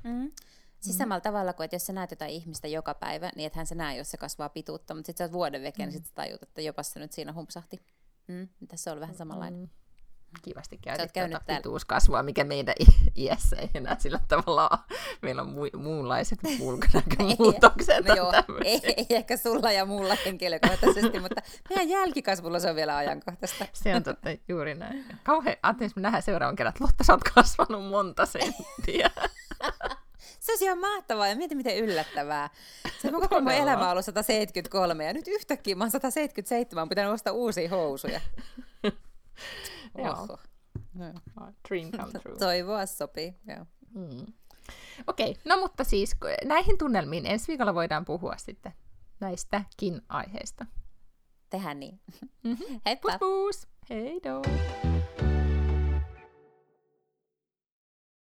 [0.04, 0.32] Mm.
[0.80, 0.98] Siis mm.
[0.98, 3.96] samalla tavalla kuin, että jos sä näet jotain ihmistä joka päivä, niin ethän sä näe,
[3.96, 5.92] jos se kasvaa pituutta, mutta sitten sä oot vuoden veke, niin mm.
[5.92, 7.82] niin sitten tajut, että jopa se nyt siinä humpsahti.
[8.28, 8.48] Mm.
[8.68, 9.60] Tässä on ollut vähän samanlainen.
[9.60, 9.68] Mm.
[10.42, 12.74] Kivasti käytit tuota pituuskasvua, mikä meidän
[13.16, 14.98] iässä ei enää sillä tavalla ole.
[15.22, 18.04] Meillä on mu- muunlaiset ulkonäkömuutokset.
[18.04, 18.32] no joo,
[18.64, 23.66] ei, ei, ehkä sulla ja muulla henkilökohtaisesti, mutta meidän jälkikasvulla se on vielä ajankohtaista.
[23.72, 25.04] Se on totta, juuri näin.
[25.22, 29.10] Kauhean, ajattelin, me nähdään seuraavan kerran, että Lotta, sä oot kasvanut monta senttiä.
[30.40, 32.50] Se olisi ihan mahtavaa ja mieti miten yllättävää.
[32.98, 37.32] Se on koko mun elämä ollut 173 ja nyt yhtäkkiä mä oon 177, pitää ostaa
[37.32, 38.20] uusia housuja.
[40.04, 40.38] Joo.
[41.68, 42.36] Dream come true.
[42.38, 43.66] Toivoa sopii, joo.
[43.94, 44.32] Mm.
[45.06, 48.72] Okei, okay, no mutta siis näihin tunnelmiin ensi viikolla voidaan puhua sitten
[49.20, 50.66] näistäkin aiheista.
[51.50, 52.00] tehdään niin.
[52.42, 52.80] Mm-hmm.
[52.86, 53.18] Heippa!
[53.18, 53.68] Pus pus!
[53.90, 54.91] Hei doo!